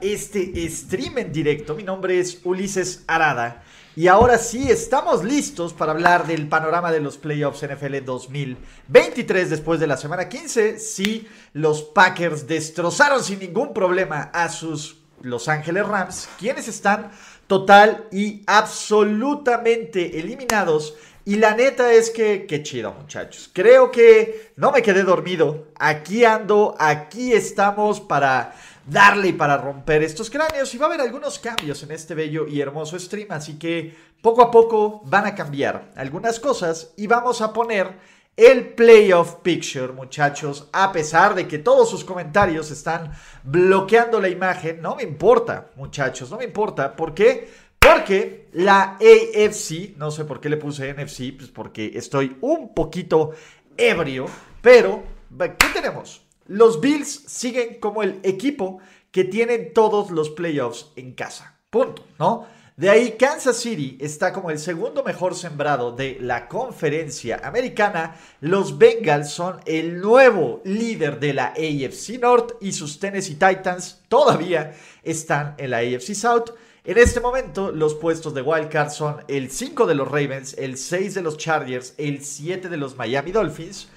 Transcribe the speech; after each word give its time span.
Este 0.00 0.68
stream 0.68 1.18
en 1.18 1.32
directo. 1.32 1.74
Mi 1.74 1.82
nombre 1.82 2.18
es 2.18 2.40
Ulises 2.44 3.04
Arada. 3.06 3.62
Y 3.94 4.06
ahora 4.06 4.38
sí, 4.38 4.70
estamos 4.70 5.24
listos 5.24 5.72
para 5.72 5.92
hablar 5.92 6.26
del 6.26 6.48
panorama 6.48 6.92
de 6.92 7.00
los 7.00 7.18
playoffs 7.18 7.64
NFL 7.64 8.04
2023 8.04 9.50
después 9.50 9.80
de 9.80 9.86
la 9.86 9.96
semana 9.96 10.28
15. 10.28 10.78
Sí, 10.78 11.26
los 11.52 11.82
Packers 11.82 12.46
destrozaron 12.46 13.22
sin 13.22 13.40
ningún 13.40 13.72
problema 13.74 14.30
a 14.32 14.48
sus 14.48 14.98
Los 15.22 15.48
Ángeles 15.48 15.86
Rams, 15.86 16.28
quienes 16.38 16.68
están 16.68 17.10
total 17.48 18.06
y 18.12 18.42
absolutamente 18.46 20.20
eliminados. 20.20 20.94
Y 21.24 21.36
la 21.36 21.54
neta 21.54 21.92
es 21.92 22.10
que, 22.10 22.46
qué 22.46 22.62
chido 22.62 22.94
muchachos. 22.94 23.50
Creo 23.52 23.90
que 23.90 24.52
no 24.56 24.70
me 24.72 24.80
quedé 24.80 25.02
dormido. 25.02 25.66
Aquí 25.78 26.24
ando, 26.24 26.74
aquí 26.78 27.32
estamos 27.32 28.00
para 28.00 28.54
darle 28.88 29.32
para 29.34 29.58
romper 29.58 30.02
estos 30.02 30.30
cráneos 30.30 30.74
y 30.74 30.78
va 30.78 30.86
a 30.86 30.88
haber 30.88 31.00
algunos 31.02 31.38
cambios 31.38 31.82
en 31.82 31.92
este 31.92 32.14
bello 32.14 32.46
y 32.46 32.60
hermoso 32.60 32.98
stream, 32.98 33.28
así 33.30 33.58
que 33.58 33.94
poco 34.22 34.42
a 34.42 34.50
poco 34.50 35.02
van 35.04 35.26
a 35.26 35.34
cambiar 35.34 35.90
algunas 35.94 36.40
cosas 36.40 36.92
y 36.96 37.06
vamos 37.06 37.40
a 37.40 37.52
poner 37.52 38.18
el 38.36 38.68
playoff 38.74 39.34
picture, 39.42 39.92
muchachos, 39.92 40.68
a 40.72 40.92
pesar 40.92 41.34
de 41.34 41.48
que 41.48 41.58
todos 41.58 41.90
sus 41.90 42.04
comentarios 42.04 42.70
están 42.70 43.12
bloqueando 43.42 44.20
la 44.20 44.28
imagen, 44.28 44.80
no 44.80 44.94
me 44.94 45.02
importa, 45.02 45.70
muchachos, 45.74 46.30
no 46.30 46.38
me 46.38 46.44
importa, 46.44 46.94
¿por 46.94 47.14
qué? 47.14 47.48
Porque 47.80 48.48
la 48.52 48.96
AFC, 49.00 49.96
no 49.96 50.12
sé 50.12 50.24
por 50.24 50.40
qué 50.40 50.48
le 50.48 50.56
puse 50.56 50.92
NFC, 50.92 51.36
pues 51.36 51.50
porque 51.50 51.90
estoy 51.94 52.36
un 52.40 52.74
poquito 52.74 53.32
ebrio, 53.76 54.26
pero 54.62 55.02
¿qué 55.36 55.68
tenemos? 55.74 56.27
Los 56.48 56.80
Bills 56.80 57.24
siguen 57.26 57.78
como 57.78 58.02
el 58.02 58.20
equipo 58.22 58.80
que 59.10 59.24
tienen 59.24 59.72
todos 59.72 60.10
los 60.10 60.30
playoffs 60.30 60.90
en 60.96 61.12
casa. 61.12 61.54
Punto, 61.70 62.04
¿no? 62.18 62.46
De 62.78 62.88
ahí 62.88 63.16
Kansas 63.18 63.56
City 63.56 63.98
está 64.00 64.32
como 64.32 64.50
el 64.50 64.58
segundo 64.58 65.02
mejor 65.02 65.34
sembrado 65.34 65.90
de 65.90 66.16
la 66.20 66.46
conferencia 66.48 67.40
americana. 67.42 68.16
Los 68.40 68.78
Bengals 68.78 69.30
son 69.30 69.60
el 69.66 70.00
nuevo 70.00 70.62
líder 70.64 71.18
de 71.18 71.34
la 71.34 71.46
AFC 71.48 72.20
North 72.20 72.52
y 72.60 72.72
sus 72.72 73.00
Tennessee 73.00 73.34
Titans 73.34 74.02
todavía 74.08 74.74
están 75.02 75.54
en 75.58 75.70
la 75.70 75.78
AFC 75.78 76.14
South. 76.14 76.52
En 76.84 76.96
este 76.96 77.20
momento 77.20 77.72
los 77.72 77.94
puestos 77.94 78.32
de 78.32 78.42
wildcard 78.42 78.90
son 78.90 79.16
el 79.26 79.50
5 79.50 79.84
de 79.86 79.94
los 79.96 80.06
Ravens, 80.06 80.54
el 80.56 80.78
6 80.78 81.14
de 81.14 81.22
los 81.22 81.36
Chargers, 81.36 81.94
el 81.98 82.24
7 82.24 82.68
de 82.68 82.76
los 82.76 82.96
Miami 82.96 83.32
Dolphins. 83.32 83.88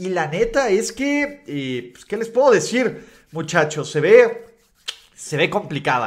Y 0.00 0.08
la 0.08 0.28
neta 0.28 0.70
es 0.70 0.92
que, 0.92 1.42
eh, 1.46 1.90
pues, 1.92 2.06
¿qué 2.06 2.16
les 2.16 2.30
puedo 2.30 2.50
decir, 2.52 3.06
muchachos? 3.32 3.90
Se 3.90 4.00
ve, 4.00 4.46
se 5.14 5.36
ve 5.36 5.50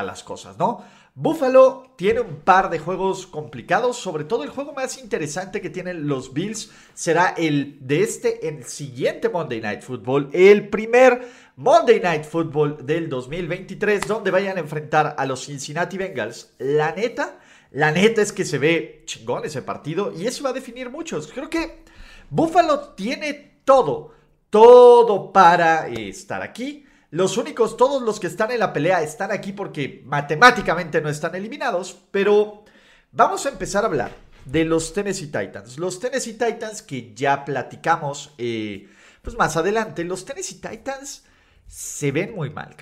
las 0.04 0.24
cosas, 0.24 0.58
¿no? 0.58 0.84
Buffalo 1.14 1.94
tiene 1.96 2.22
un 2.22 2.38
par 2.38 2.72
de 2.72 2.80
juegos 2.80 3.28
complicados, 3.28 3.98
sobre 3.98 4.24
todo 4.24 4.44
el 4.44 4.50
juego 4.50 4.74
más 4.74 4.98
interesante 4.98 5.62
que 5.62 5.70
tienen 5.70 6.08
los 6.08 6.34
Bills 6.34 6.72
será 6.96 7.36
el 7.38 7.78
de 7.82 8.02
este, 8.02 8.48
el 8.48 8.64
siguiente 8.64 9.30
Monday 9.30 9.62
Night 9.62 9.84
Football, 9.84 10.32
el 10.34 10.70
primer 10.70 11.28
Monday 11.56 12.00
Night 12.00 12.24
Football 12.24 12.84
del 12.84 13.10
2023, 13.10 14.08
donde 14.08 14.32
vayan 14.32 14.58
a 14.58 14.62
enfrentar 14.62 15.14
a 15.20 15.26
los 15.28 15.46
Cincinnati 15.46 16.00
Bengals. 16.00 16.56
La 16.58 16.94
neta, 16.94 17.40
la 17.70 17.92
neta 17.92 18.24
es 18.24 18.32
que 18.32 18.44
se 18.44 18.58
ve 18.58 19.04
chingón 19.06 19.46
ese 19.46 19.62
partido 19.62 20.12
y 20.12 20.26
eso 20.26 20.44
va 20.44 20.50
a 20.50 20.54
definir 20.54 20.90
muchos. 20.90 21.32
Creo 21.32 21.48
que 21.48 21.84
Buffalo 22.32 22.96
tiene 22.96 23.53
todo, 23.66 24.14
todo 24.50 25.32
para 25.32 25.88
estar 25.88 26.42
aquí. 26.42 26.86
Los 27.12 27.38
únicos, 27.38 27.78
todos 27.78 28.02
los 28.02 28.20
que 28.20 28.28
están 28.28 28.52
en 28.52 28.60
la 28.60 28.74
pelea 28.74 29.04
están 29.04 29.32
aquí 29.32 29.54
porque 29.54 30.02
matemáticamente 30.06 31.00
no 31.02 31.10
están 31.10 31.36
eliminados, 31.36 32.00
pero 32.12 32.66
vamos 33.12 33.46
a 33.46 33.50
empezar 33.50 33.84
a 33.84 33.88
hablar 33.88 34.12
de 34.46 34.66
los 34.66 34.94
Tennessee 34.94 35.28
Titans. 35.28 35.78
Los 35.78 36.00
Tennessee 36.00 36.34
Titans 36.34 36.82
que 36.82 37.14
ya 37.14 37.46
platicamos 37.46 38.34
eh, 38.38 38.90
pues 39.22 39.38
más 39.38 39.56
adelante, 39.58 40.04
los 40.04 40.26
Tennessee 40.26 40.60
Titans 40.60 41.24
se 41.68 42.12
ven 42.12 42.36
muy 42.36 42.50
mal. 42.50 42.76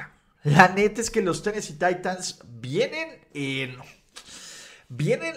La 0.44 0.70
neta 0.70 1.02
es 1.02 1.12
que 1.12 1.22
los 1.22 1.44
Tennessee 1.44 1.74
Titans 1.78 2.40
vienen 2.48 3.28
en, 3.34 3.78
vienen 4.90 5.36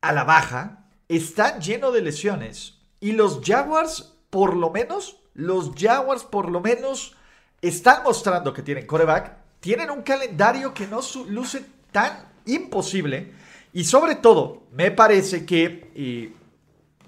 a 0.00 0.12
la 0.12 0.24
baja, 0.24 0.88
están 1.08 1.60
llenos 1.60 1.92
de 1.92 2.00
lesiones 2.00 2.80
y 3.00 3.12
los 3.12 3.40
Jaguars 3.44 4.15
por 4.36 4.54
lo 4.54 4.68
menos, 4.68 5.16
los 5.32 5.70
Jaguars 5.74 6.24
por 6.24 6.50
lo 6.50 6.60
menos 6.60 7.16
están 7.62 8.02
mostrando 8.02 8.52
que 8.52 8.60
tienen 8.60 8.86
coreback, 8.86 9.34
tienen 9.60 9.88
un 9.88 10.02
calendario 10.02 10.74
que 10.74 10.86
no 10.86 11.00
luce 11.26 11.64
tan 11.90 12.28
imposible 12.44 13.32
y 13.72 13.84
sobre 13.84 14.16
todo 14.16 14.64
me 14.72 14.90
parece 14.90 15.46
que 15.46 15.90
eh, 15.94 16.34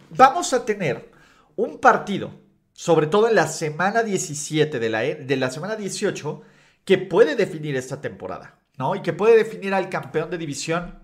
vamos 0.09 0.55
a 0.55 0.65
tener 0.65 1.13
un 1.57 1.77
partido, 1.77 2.31
sobre 2.73 3.07
todo 3.09 3.29
en 3.29 3.35
la 3.35 3.47
semana 3.47 4.03
17 4.03 4.79
de 4.79 4.89
la, 4.89 5.01
de 5.01 5.37
la 5.37 5.51
semana 5.51 5.77
18, 5.77 6.41
que 6.87 6.97
puede 6.97 7.37
definir 7.37 7.77
esta 7.77 8.01
temporada, 8.01 8.59
¿no? 8.79 8.97
Y 8.97 9.03
que 9.03 9.13
puede 9.13 9.37
definir 9.37 9.75
al 9.75 9.91
campeón 9.91 10.31
de 10.31 10.39
división 10.39 10.99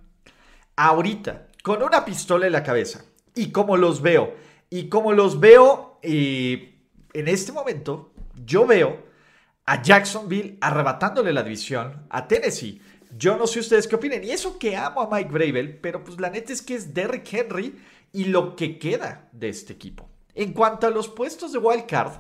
ahorita, 0.75 1.49
con 1.63 1.83
una 1.83 2.07
pistola 2.07 2.47
en 2.47 2.53
la 2.53 2.63
cabeza. 2.63 3.05
Y 3.35 3.53
como 3.53 3.77
los 3.77 4.01
veo, 4.01 4.33
y 4.71 4.89
como 4.89 5.13
los 5.13 5.39
veo 5.39 5.94
y 6.05 6.75
en 7.13 7.29
este 7.29 7.53
momento 7.53 8.13
yo 8.45 8.67
veo 8.67 9.05
a 9.67 9.83
Jacksonville 9.83 10.59
arrebatándole 10.61 11.33
la 11.33 11.43
división 11.43 12.07
a 12.11 12.29
Tennessee. 12.29 12.81
Yo 13.17 13.37
no 13.37 13.47
sé 13.47 13.61
ustedes 13.61 13.87
qué 13.87 13.97
opinen. 13.97 14.25
Y 14.25 14.31
eso 14.31 14.59
que 14.59 14.77
amo 14.77 15.01
a 15.01 15.09
Mike 15.11 15.31
Bravel, 15.31 15.79
pero 15.79 16.05
pues 16.05 16.21
la 16.21 16.31
neta 16.31 16.53
es 16.53 16.63
que 16.63 16.75
es 16.75 16.93
Derrick 16.93 17.33
Henry 17.33 17.79
y 18.13 18.25
lo 18.25 18.57
que 18.57 18.79
queda 18.79 19.29
de 19.33 19.49
este 19.49 19.73
equipo. 19.73 20.09
En 20.35 20.53
cuanto 20.53 20.87
a 20.87 20.91
los 20.91 21.09
puestos 21.09 21.53
de 21.53 21.59
wild 21.59 21.87
card, 21.87 22.13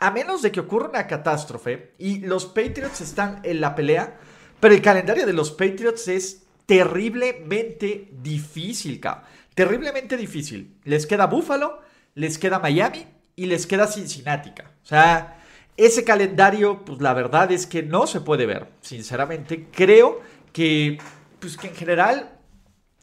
a 0.00 0.10
menos 0.10 0.42
de 0.42 0.50
que 0.50 0.60
ocurra 0.60 0.88
una 0.88 1.06
catástrofe 1.06 1.94
y 1.98 2.20
los 2.20 2.46
Patriots 2.46 3.00
están 3.00 3.40
en 3.44 3.60
la 3.60 3.74
pelea, 3.74 4.18
pero 4.58 4.74
el 4.74 4.82
calendario 4.82 5.26
de 5.26 5.32
los 5.32 5.50
Patriots 5.50 6.08
es 6.08 6.46
terriblemente 6.66 8.08
difícil, 8.12 9.00
cabrón. 9.00 9.24
Terriblemente 9.54 10.16
difícil. 10.16 10.78
Les 10.84 11.06
queda 11.06 11.26
Buffalo, 11.26 11.80
les 12.14 12.38
queda 12.38 12.60
Miami 12.60 13.06
y 13.38 13.46
les 13.46 13.68
queda 13.68 13.86
Cincinnati. 13.86 14.50
O 14.50 14.86
sea, 14.86 15.40
ese 15.76 16.02
calendario, 16.02 16.84
pues 16.84 17.00
la 17.00 17.14
verdad 17.14 17.52
es 17.52 17.68
que 17.68 17.84
no 17.84 18.08
se 18.08 18.20
puede 18.20 18.46
ver, 18.46 18.66
sinceramente. 18.80 19.68
Creo 19.70 20.20
que, 20.52 20.98
pues 21.38 21.56
que 21.56 21.68
en 21.68 21.76
general 21.76 22.36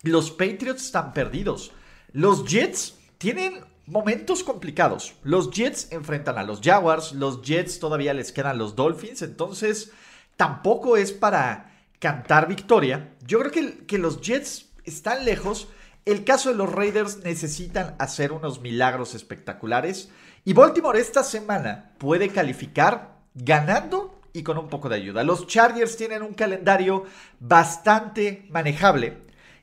los 0.04 0.32
Patriots 0.32 0.88
están 0.88 1.14
perdidos. 1.14 1.72
Los 2.12 2.44
Jets 2.46 2.98
tienen 3.18 3.64
momentos 3.86 4.44
complicados. 4.44 5.16
Los 5.24 5.52
Jets 5.52 5.88
enfrentan 5.94 6.38
a 6.38 6.44
los 6.44 6.60
Jaguars, 6.60 7.14
los 7.14 7.42
Jets 7.42 7.80
todavía 7.80 8.14
les 8.14 8.34
quedan 8.34 8.58
los 8.58 8.76
Dolphins, 8.76 9.22
entonces 9.22 9.94
tampoco 10.36 10.98
es 10.98 11.14
para 11.14 11.72
cantar 12.00 12.50
victoria. 12.50 13.14
Yo 13.26 13.40
creo 13.40 13.52
que, 13.54 13.86
que 13.86 13.98
los 13.98 14.20
Jets 14.20 14.66
están 14.84 15.24
lejos. 15.24 15.70
El 16.04 16.26
caso 16.26 16.50
de 16.50 16.56
los 16.56 16.74
Raiders 16.74 17.24
necesitan 17.24 17.96
hacer 18.00 18.34
unos 18.34 18.60
milagros 18.60 19.16
espectaculares. 19.16 20.10
Y 20.48 20.54
Baltimore 20.54 21.00
esta 21.00 21.24
semana 21.24 21.92
puede 21.98 22.30
calificar 22.30 23.18
ganando 23.34 24.22
y 24.32 24.44
con 24.44 24.60
un 24.60 24.70
poco 24.70 24.90
de 24.90 24.96
ayuda. 24.96 25.24
Los 25.24 25.48
Chargers 25.48 25.98
tienen 25.98 26.22
un 26.22 26.36
calendario 26.36 27.06
bastante 27.40 28.46
manejable. 28.52 29.18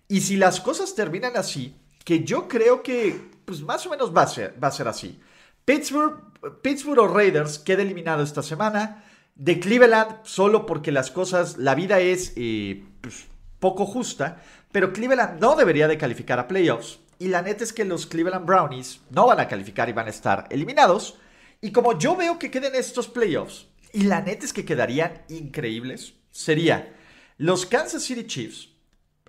Y 0.09 0.23
si 0.23 0.37
las 0.37 0.61
cosas 0.61 0.97
terminan 0.97 1.37
así, 1.37 1.77
que 2.05 2.25
yo 2.25 2.49
creo 2.49 2.83
que 2.83 3.31
pues 3.45 3.63
más 3.63 3.87
o 3.87 3.91
menos 3.91 4.15
va 4.15 4.23
a 4.23 4.27
ser, 4.27 4.89
así. 4.89 5.21
Pittsburgh, 5.65 6.21
Pittsburgh 6.63 6.99
o 6.99 7.07
Raiders 7.07 7.61
queda 7.61 7.83
eliminado 7.83 8.25
esta 8.25 8.43
semana. 8.43 9.05
De 9.37 9.61
Cleveland, 9.61 10.17
solo 10.25 10.67
porque 10.67 10.91
las 10.91 11.11
cosas, 11.11 11.59
la 11.59 11.75
vida 11.77 12.01
es 12.01 12.33
eh, 12.35 12.85
pues, 13.01 13.27
poco 13.61 13.87
justa. 13.87 14.43
Pero 14.73 14.93
Cleveland 14.93 15.41
no 15.41 15.55
debería 15.55 15.87
de 15.87 15.97
calificar 15.97 16.41
a 16.41 16.49
playoffs. 16.49 16.99
Y 17.23 17.29
la 17.29 17.41
neta 17.41 17.63
es 17.63 17.73
que 17.73 17.85
los 17.85 18.07
Cleveland 18.07 18.45
Brownies 18.45 18.99
no 19.11 19.29
van 19.29 19.39
a 19.39 19.47
calificar 19.47 19.89
y 19.89 19.93
van 19.93 20.09
a 20.09 20.11
estar 20.11 20.49
eliminados. 20.51 21.19
Y 21.61 21.71
como 21.71 21.97
yo 21.97 22.17
veo 22.17 22.37
que 22.37 22.51
queden 22.51 22.75
estos 22.75 23.07
playoffs, 23.07 23.69
y 23.93 24.03
la 24.03 24.23
neta 24.23 24.45
es 24.45 24.53
que 24.53 24.65
quedarían 24.65 25.23
increíbles, 25.29 26.15
sería 26.33 26.97
los 27.39 27.65
Kansas 27.65 28.03
City 28.03 28.27
Chiefs 28.27 28.71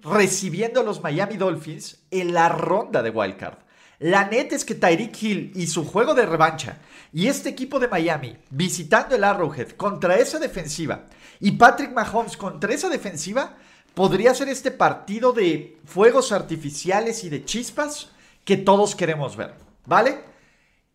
recibiendo 0.02 0.80
a 0.80 0.84
los 0.84 1.04
Miami 1.04 1.38
Dolphins 1.38 2.00
en 2.10 2.34
la 2.34 2.50
ronda 2.50 3.04
de 3.04 3.12
wildcard. 3.12 3.60
La 4.00 4.26
neta 4.26 4.56
es 4.56 4.66
que 4.66 4.74
Tyreek 4.74 5.22
Hill 5.22 5.52
y 5.54 5.68
su 5.68 5.86
juego 5.86 6.16
de 6.16 6.26
revancha 6.26 6.80
y 7.14 7.28
este 7.28 7.50
equipo 7.50 7.80
de 7.80 7.90
Miami 7.90 8.36
visitando 8.50 9.16
el 9.16 9.24
Arrowhead 9.24 9.70
contra 9.74 10.16
esa 10.16 10.40
defensiva 10.40 11.06
y 11.40 11.52
Patrick 11.52 11.92
Mahomes 11.92 12.38
contra 12.38 12.74
esa 12.74 12.90
defensiva 12.90 13.56
podría 13.94 14.34
ser 14.34 14.50
este 14.50 14.72
partido 14.72 15.34
de 15.34 15.78
fuegos 15.86 16.32
artificiales 16.32 17.24
y 17.24 17.30
de 17.30 17.46
chispas 17.46 18.10
que 18.46 18.58
todos 18.58 18.96
queremos 18.96 19.38
ver, 19.38 19.54
¿vale? 19.86 20.20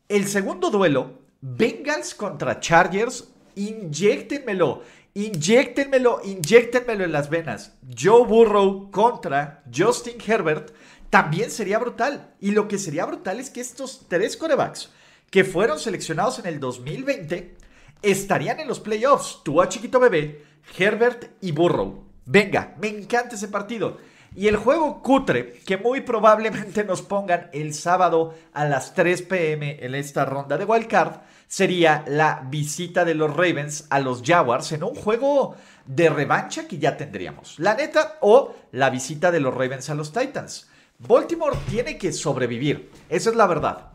El 0.08 0.26
segundo 0.26 0.70
duelo, 0.70 1.18
Bengals 1.40 2.14
contra 2.14 2.60
Chargers, 2.60 3.28
inyectenmelo, 3.54 4.82
inyectenmelo, 5.14 6.20
inyectenmelo 6.24 7.04
en 7.04 7.12
las 7.12 7.30
venas. 7.30 7.72
Joe 7.96 8.24
Burrow 8.24 8.90
contra 8.90 9.62
Justin 9.74 10.16
Herbert 10.24 10.72
también 11.10 11.50
sería 11.50 11.78
brutal. 11.78 12.34
Y 12.40 12.52
lo 12.52 12.68
que 12.68 12.78
sería 12.78 13.04
brutal 13.04 13.40
es 13.40 13.50
que 13.50 13.60
estos 13.60 14.06
tres 14.08 14.36
corebacks 14.36 14.90
que 15.30 15.44
fueron 15.44 15.78
seleccionados 15.78 16.38
en 16.38 16.46
el 16.46 16.60
2020 16.60 17.56
estarían 18.02 18.60
en 18.60 18.68
los 18.68 18.80
playoffs. 18.80 19.40
Tú 19.44 19.60
a 19.60 19.68
chiquito 19.68 20.00
bebé, 20.00 20.44
Herbert 20.76 21.32
y 21.40 21.52
Burrow. 21.52 22.07
Venga, 22.30 22.74
me 22.78 22.88
encanta 22.88 23.36
ese 23.36 23.48
partido. 23.48 23.96
Y 24.36 24.48
el 24.48 24.56
juego 24.56 25.02
cutre, 25.02 25.54
que 25.64 25.78
muy 25.78 26.02
probablemente 26.02 26.84
nos 26.84 27.00
pongan 27.00 27.48
el 27.54 27.72
sábado 27.72 28.34
a 28.52 28.66
las 28.66 28.92
3 28.92 29.22
pm 29.22 29.78
en 29.82 29.94
esta 29.94 30.26
ronda 30.26 30.58
de 30.58 30.66
wildcard, 30.66 31.22
sería 31.46 32.04
la 32.06 32.46
visita 32.50 33.06
de 33.06 33.14
los 33.14 33.34
Ravens 33.34 33.86
a 33.88 33.98
los 33.98 34.22
Jaguars 34.22 34.72
en 34.72 34.84
un 34.84 34.94
juego 34.94 35.56
de 35.86 36.10
revancha 36.10 36.68
que 36.68 36.76
ya 36.76 36.98
tendríamos. 36.98 37.58
La 37.58 37.74
neta, 37.74 38.18
o 38.20 38.54
la 38.72 38.90
visita 38.90 39.30
de 39.30 39.40
los 39.40 39.54
Ravens 39.54 39.88
a 39.88 39.94
los 39.94 40.12
Titans. 40.12 40.68
Baltimore 40.98 41.56
tiene 41.70 41.96
que 41.96 42.12
sobrevivir, 42.12 42.90
esa 43.08 43.30
es 43.30 43.36
la 43.36 43.46
verdad. 43.46 43.92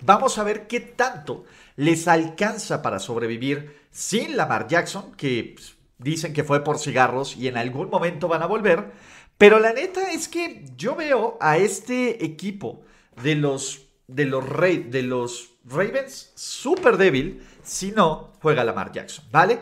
Vamos 0.00 0.38
a 0.38 0.42
ver 0.42 0.66
qué 0.66 0.80
tanto 0.80 1.44
les 1.76 2.08
alcanza 2.08 2.82
para 2.82 2.98
sobrevivir 2.98 3.86
sin 3.92 4.36
Lamar 4.36 4.66
Jackson, 4.66 5.12
que 5.12 5.52
pues, 5.54 5.76
dicen 6.00 6.32
que 6.32 6.44
fue 6.44 6.64
por 6.64 6.78
cigarros 6.78 7.36
y 7.36 7.48
en 7.48 7.56
algún 7.56 7.90
momento 7.90 8.28
van 8.28 8.42
a 8.42 8.46
volver. 8.46 8.92
Pero 9.38 9.58
la 9.58 9.72
neta 9.72 10.10
es 10.10 10.28
que 10.28 10.64
yo 10.76 10.96
veo 10.96 11.38
a 11.40 11.56
este 11.56 12.24
equipo 12.24 12.82
de 13.22 13.36
los, 13.36 13.86
de 14.06 14.26
los, 14.26 14.44
de 14.44 15.02
los 15.02 15.50
Ravens 15.64 16.32
súper 16.34 16.96
débil 16.96 17.46
si 17.62 17.92
no 17.92 18.32
juega 18.40 18.64
Lamar 18.64 18.92
Jackson, 18.92 19.24
¿vale? 19.30 19.58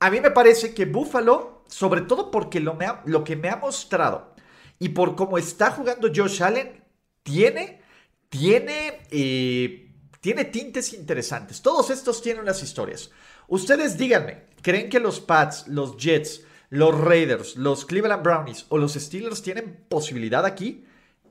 A 0.00 0.10
mí 0.10 0.20
me 0.20 0.30
parece 0.30 0.74
que 0.74 0.86
Buffalo, 0.86 1.64
sobre 1.68 2.00
todo 2.00 2.30
porque 2.30 2.60
lo, 2.60 2.76
lo 3.04 3.24
que 3.24 3.36
me 3.36 3.48
ha 3.48 3.56
mostrado 3.56 4.34
y 4.78 4.88
por 4.90 5.14
cómo 5.14 5.38
está 5.38 5.70
jugando 5.70 6.10
Josh 6.12 6.42
Allen, 6.42 6.82
tiene, 7.22 7.80
tiene, 8.28 9.02
eh, 9.10 9.92
tiene 10.20 10.44
tintes 10.46 10.92
interesantes. 10.92 11.62
Todos 11.62 11.90
estos 11.90 12.20
tienen 12.20 12.42
unas 12.42 12.62
historias. 12.62 13.10
Ustedes 13.46 13.96
díganme, 13.96 14.42
¿creen 14.62 14.88
que 14.88 15.00
los 15.00 15.20
Pats, 15.20 15.68
los 15.68 15.96
Jets, 15.96 16.42
los 16.70 16.98
Raiders, 16.98 17.56
los 17.56 17.84
Cleveland 17.84 18.22
Brownies 18.22 18.66
o 18.68 18.78
los 18.78 18.94
Steelers 18.94 19.42
tienen 19.42 19.84
posibilidad 19.88 20.46
aquí? 20.46 20.84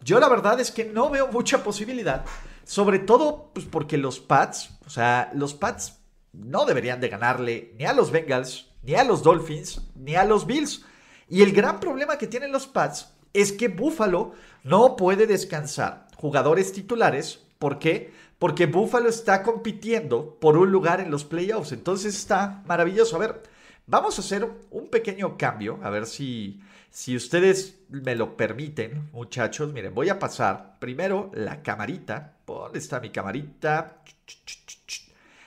Yo 0.04 0.20
la 0.20 0.30
verdad 0.30 0.60
es 0.60 0.72
que 0.72 0.86
no 0.86 1.10
veo 1.10 1.28
mucha 1.28 1.64
posibilidad. 1.64 2.26
Sobre 2.64 3.00
todo 3.00 3.52
pues, 3.54 3.66
porque 3.66 3.98
los 3.98 4.20
Pats, 4.20 4.72
o 4.86 4.90
sea, 4.90 5.32
los 5.34 5.54
Pats 5.54 6.00
no 6.34 6.66
deberían 6.66 7.02
de 7.02 7.10
ganarle 7.10 7.74
ni 7.78 7.86
a 7.86 7.94
los 7.94 8.12
Bengals, 8.12 8.70
ni 8.84 8.96
a 8.96 9.04
los 9.04 9.24
Dolphins, 9.24 9.82
ni 9.96 10.16
a 10.16 10.26
los 10.26 10.46
Bills. 10.46 10.86
Y 11.28 11.42
el 11.42 11.54
gran 11.54 11.80
problema 11.80 12.18
que 12.18 12.28
tienen 12.28 12.52
los 12.52 12.68
Pats 12.68 13.14
es 13.34 13.52
que 13.52 13.68
Buffalo 13.68 14.34
no 14.64 14.96
puede 14.96 15.28
descansar 15.28 16.08
jugadores 16.16 16.74
titulares. 16.74 17.46
¿Por 17.58 17.80
qué? 17.80 18.14
Porque 18.42 18.66
Buffalo 18.66 19.08
está 19.08 19.44
compitiendo 19.44 20.40
por 20.40 20.58
un 20.58 20.72
lugar 20.72 21.00
en 21.00 21.12
los 21.12 21.24
playoffs. 21.24 21.74
Entonces 21.74 22.16
está 22.16 22.64
maravilloso. 22.66 23.16
A 23.16 23.20
ver, 23.20 23.44
vamos 23.86 24.18
a 24.18 24.24
hacer 24.24 24.50
un 24.72 24.90
pequeño 24.90 25.38
cambio. 25.38 25.80
A 25.84 25.92
ver 25.92 26.08
si, 26.08 26.60
si 26.90 27.16
ustedes 27.16 27.84
me 27.90 28.16
lo 28.16 28.36
permiten, 28.36 29.12
muchachos. 29.12 29.72
Miren, 29.72 29.94
voy 29.94 30.10
a 30.10 30.18
pasar 30.18 30.80
primero 30.80 31.30
la 31.36 31.62
camarita. 31.62 32.38
¿Dónde 32.48 32.80
está 32.80 33.00
mi 33.00 33.12
camarita? 33.12 34.02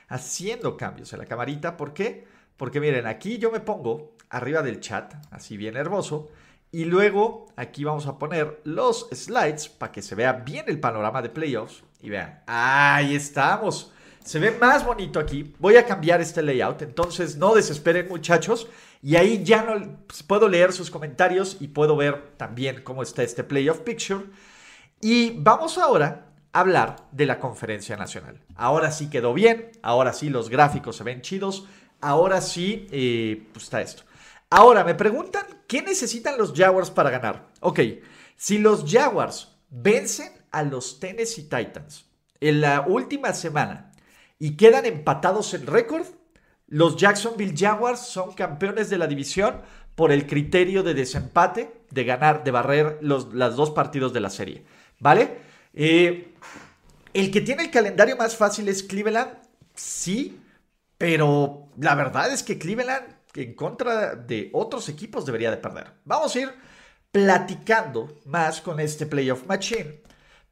Haciendo 0.06 0.76
cambios 0.76 1.12
en 1.12 1.18
la 1.18 1.26
camarita. 1.26 1.76
¿Por 1.76 1.94
qué? 1.94 2.28
Porque 2.56 2.78
miren, 2.78 3.08
aquí 3.08 3.38
yo 3.38 3.50
me 3.50 3.58
pongo 3.58 4.14
arriba 4.30 4.62
del 4.62 4.78
chat, 4.78 5.14
así 5.32 5.56
bien 5.56 5.76
hermoso. 5.76 6.30
Y 6.74 6.86
luego 6.86 7.46
aquí 7.54 7.84
vamos 7.84 8.08
a 8.08 8.18
poner 8.18 8.60
los 8.64 9.08
slides 9.12 9.68
para 9.68 9.92
que 9.92 10.02
se 10.02 10.16
vea 10.16 10.32
bien 10.32 10.64
el 10.66 10.80
panorama 10.80 11.22
de 11.22 11.28
playoffs. 11.28 11.84
Y 12.02 12.10
vean, 12.10 12.42
ahí 12.48 13.14
estamos. 13.14 13.92
Se 14.24 14.40
ve 14.40 14.50
más 14.50 14.84
bonito 14.84 15.20
aquí. 15.20 15.54
Voy 15.60 15.76
a 15.76 15.86
cambiar 15.86 16.20
este 16.20 16.42
layout, 16.42 16.82
entonces 16.82 17.36
no 17.36 17.54
desesperen 17.54 18.08
muchachos. 18.08 18.66
Y 19.00 19.14
ahí 19.14 19.44
ya 19.44 19.62
no 19.62 19.98
puedo 20.26 20.48
leer 20.48 20.72
sus 20.72 20.90
comentarios 20.90 21.58
y 21.60 21.68
puedo 21.68 21.94
ver 21.94 22.32
también 22.38 22.82
cómo 22.82 23.04
está 23.04 23.22
este 23.22 23.44
playoff 23.44 23.78
picture. 23.78 24.24
Y 25.00 25.30
vamos 25.38 25.78
ahora 25.78 26.26
a 26.52 26.58
hablar 26.58 26.96
de 27.12 27.26
la 27.26 27.38
conferencia 27.38 27.96
nacional. 27.96 28.40
Ahora 28.56 28.90
sí 28.90 29.08
quedó 29.08 29.32
bien, 29.32 29.70
ahora 29.80 30.12
sí 30.12 30.28
los 30.28 30.50
gráficos 30.50 30.96
se 30.96 31.04
ven 31.04 31.22
chidos, 31.22 31.68
ahora 32.00 32.40
sí 32.40 32.88
eh, 32.90 33.46
pues 33.52 33.66
está 33.66 33.80
esto. 33.80 34.02
Ahora, 34.56 34.84
me 34.84 34.94
preguntan, 34.94 35.44
¿qué 35.66 35.82
necesitan 35.82 36.38
los 36.38 36.52
Jaguars 36.54 36.88
para 36.88 37.10
ganar? 37.10 37.48
Ok, 37.58 37.80
si 38.36 38.58
los 38.58 38.84
Jaguars 38.88 39.48
vencen 39.68 40.30
a 40.52 40.62
los 40.62 41.00
Tennessee 41.00 41.48
Titans 41.48 42.06
en 42.38 42.60
la 42.60 42.82
última 42.82 43.32
semana 43.32 43.90
y 44.38 44.56
quedan 44.56 44.86
empatados 44.86 45.54
en 45.54 45.66
récord, 45.66 46.06
los 46.68 46.96
Jacksonville 46.96 47.56
Jaguars 47.56 47.98
son 47.98 48.32
campeones 48.34 48.90
de 48.90 48.98
la 48.98 49.08
división 49.08 49.60
por 49.96 50.12
el 50.12 50.24
criterio 50.28 50.84
de 50.84 50.94
desempate, 50.94 51.80
de 51.90 52.04
ganar, 52.04 52.44
de 52.44 52.52
barrer 52.52 52.98
los 53.00 53.32
dos 53.32 53.72
partidos 53.72 54.12
de 54.12 54.20
la 54.20 54.30
serie. 54.30 54.64
¿Vale? 55.00 55.36
Eh, 55.72 56.32
el 57.12 57.32
que 57.32 57.40
tiene 57.40 57.64
el 57.64 57.72
calendario 57.72 58.16
más 58.16 58.36
fácil 58.36 58.68
es 58.68 58.84
Cleveland, 58.84 59.32
sí, 59.74 60.38
pero 60.96 61.70
la 61.76 61.96
verdad 61.96 62.32
es 62.32 62.44
que 62.44 62.56
Cleveland 62.56 63.13
en 63.34 63.54
contra 63.54 64.14
de 64.14 64.50
otros 64.52 64.88
equipos 64.88 65.26
debería 65.26 65.50
de 65.50 65.56
perder. 65.56 65.92
Vamos 66.04 66.34
a 66.34 66.40
ir 66.40 66.54
platicando 67.10 68.20
más 68.26 68.60
con 68.60 68.80
este 68.80 69.06
Playoff 69.06 69.46
Machine. 69.46 70.02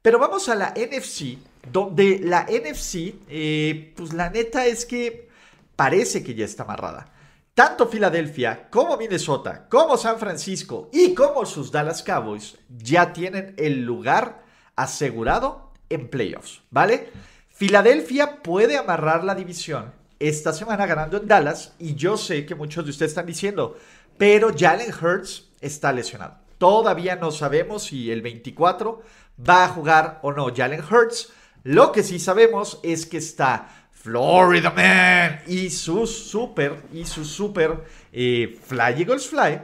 Pero 0.01 0.19
vamos 0.19 0.49
a 0.49 0.55
la 0.55 0.75
NFC, 0.77 1.39
donde 1.71 2.19
la 2.19 2.47
NFC, 2.47 3.15
eh, 3.29 3.93
pues 3.97 4.13
la 4.13 4.31
neta 4.31 4.67
es 4.67 4.85
que 4.85 5.29
parece 5.77 6.25
que 6.25 6.35
ya 6.35 6.45
está 6.45 6.65
amarrada. 6.65 7.13
Tanto 7.55 7.87
Filadelfia 7.87 8.69
como 8.71 8.97
Minnesota, 8.97 9.69
como 9.69 9.97
San 9.97 10.19
Francisco 10.19 10.89
y 10.93 11.15
como 11.15 11.45
sus 11.47 11.71
Dallas 11.71 12.03
Cowboys 12.03 12.57
ya 12.69 13.13
tienen 13.13 13.55
el 13.59 13.85
lugar 13.85 14.43
asegurado 14.75 15.73
en 15.89 16.09
playoffs, 16.09 16.63
¿vale? 16.71 17.11
Filadelfia 17.51 18.43
puede 18.43 18.79
amarrar 18.79 19.23
la 19.23 19.35
división 19.35 19.93
esta 20.23 20.53
semana 20.53 20.87
ganando 20.87 21.17
en 21.17 21.27
Dallas 21.27 21.75
y 21.81 21.97
yo 21.97 22.17
sé 22.17 22.47
que 22.47 22.55
muchos 22.55 22.85
de 22.85 22.93
ustedes 22.93 23.11
están 23.11 23.27
diciendo, 23.27 23.77
pero 24.17 24.53
Jalen 24.57 24.93
Hurts 24.93 25.51
está 25.61 25.93
lesionado. 25.93 26.37
Todavía 26.59 27.17
no 27.17 27.33
sabemos 27.33 27.85
si 27.85 28.11
el 28.13 28.23
24 28.23 29.03
va 29.49 29.65
a 29.65 29.69
jugar 29.69 30.21
o 30.23 30.33
no 30.33 30.55
Jalen 30.55 30.85
Hurts. 30.89 31.33
Lo 31.65 31.91
que 31.91 32.05
sí 32.05 32.21
sabemos 32.21 32.79
es 32.85 33.05
que 33.05 33.19
está 33.19 33.89
Florida 33.91 34.71
Man 34.71 35.41
y 35.49 35.71
su 35.71 36.07
super, 36.07 36.83
y 36.93 37.05
su 37.05 37.25
super 37.25 37.83
eh, 38.13 38.61
Fly 38.65 39.03
Eagles 39.03 39.27
Fly. 39.27 39.61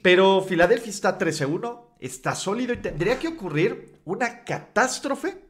Pero 0.00 0.40
Filadelfia 0.40 0.90
está 0.90 1.18
13-1, 1.18 1.80
está 2.00 2.34
sólido 2.34 2.72
y 2.72 2.78
tendría 2.78 3.18
que 3.18 3.28
ocurrir 3.28 4.00
una 4.06 4.42
catástrofe 4.42 5.47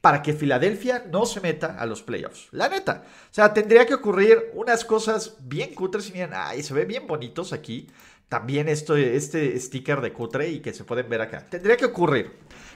para 0.00 0.22
que 0.22 0.32
Filadelfia 0.32 1.04
no 1.10 1.26
se 1.26 1.40
meta 1.40 1.76
a 1.78 1.86
los 1.86 2.02
playoffs. 2.02 2.48
La 2.52 2.68
neta. 2.68 3.04
O 3.30 3.34
sea, 3.34 3.52
tendría 3.52 3.86
que 3.86 3.94
ocurrir 3.94 4.50
unas 4.54 4.84
cosas 4.84 5.36
bien 5.40 5.74
cutres 5.74 6.08
y 6.08 6.12
bien, 6.12 6.30
ay, 6.32 6.62
se 6.62 6.74
ven 6.74 6.88
bien 6.88 7.06
bonitos 7.06 7.52
aquí. 7.52 7.88
También 8.28 8.68
esto, 8.68 8.96
este 8.96 9.58
sticker 9.58 10.00
de 10.00 10.12
cutre 10.12 10.48
y 10.48 10.60
que 10.60 10.72
se 10.72 10.84
pueden 10.84 11.08
ver 11.08 11.20
acá. 11.20 11.44
Tendría 11.44 11.76
que 11.76 11.86
ocurrir 11.86 12.32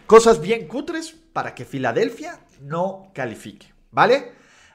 cosas 0.07 0.41
bien 0.41 0.67
cutres 0.67 1.13
para 1.33 1.55
que 1.55 1.65
Filadelfia 1.65 2.41
no 2.61 3.11
califique. 3.15 3.73
¿Vale? 3.91 4.33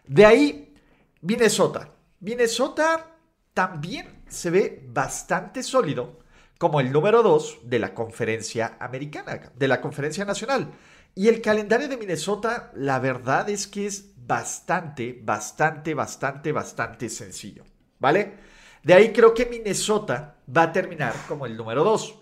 De 0.08 0.25
ahí, 0.25 0.74
Minnesota. 1.22 1.91
Minnesota 2.22 3.15
también 3.53 4.24
se 4.27 4.50
ve 4.50 4.86
bastante 4.88 5.62
sólido 5.63 6.20
como 6.58 6.79
el 6.79 6.91
número 6.91 7.24
2 7.24 7.60
de 7.63 7.79
la 7.79 7.94
conferencia 7.94 8.77
americana, 8.79 9.51
de 9.56 9.68
la 9.68 9.82
conferencia 9.82 10.25
nacional. 10.25 10.72
Y 11.20 11.28
el 11.28 11.42
calendario 11.42 11.90
de 11.90 11.98
Minnesota, 11.98 12.72
la 12.76 12.98
verdad 12.98 13.50
es 13.50 13.68
que 13.68 13.86
es 13.86 14.14
bastante, 14.26 15.20
bastante, 15.22 15.94
bastante, 15.94 16.54
bastante 16.54 17.10
sencillo. 17.10 17.66
¿Vale? 18.00 18.36
De 18.84 18.94
ahí 18.94 19.12
creo 19.12 19.34
que 19.34 19.46
Minnesota 19.46 20.38
va 20.48 20.62
a 20.62 20.72
terminar 20.72 21.14
como 21.28 21.46
el 21.46 21.58
número 21.58 21.84
2. 21.84 22.16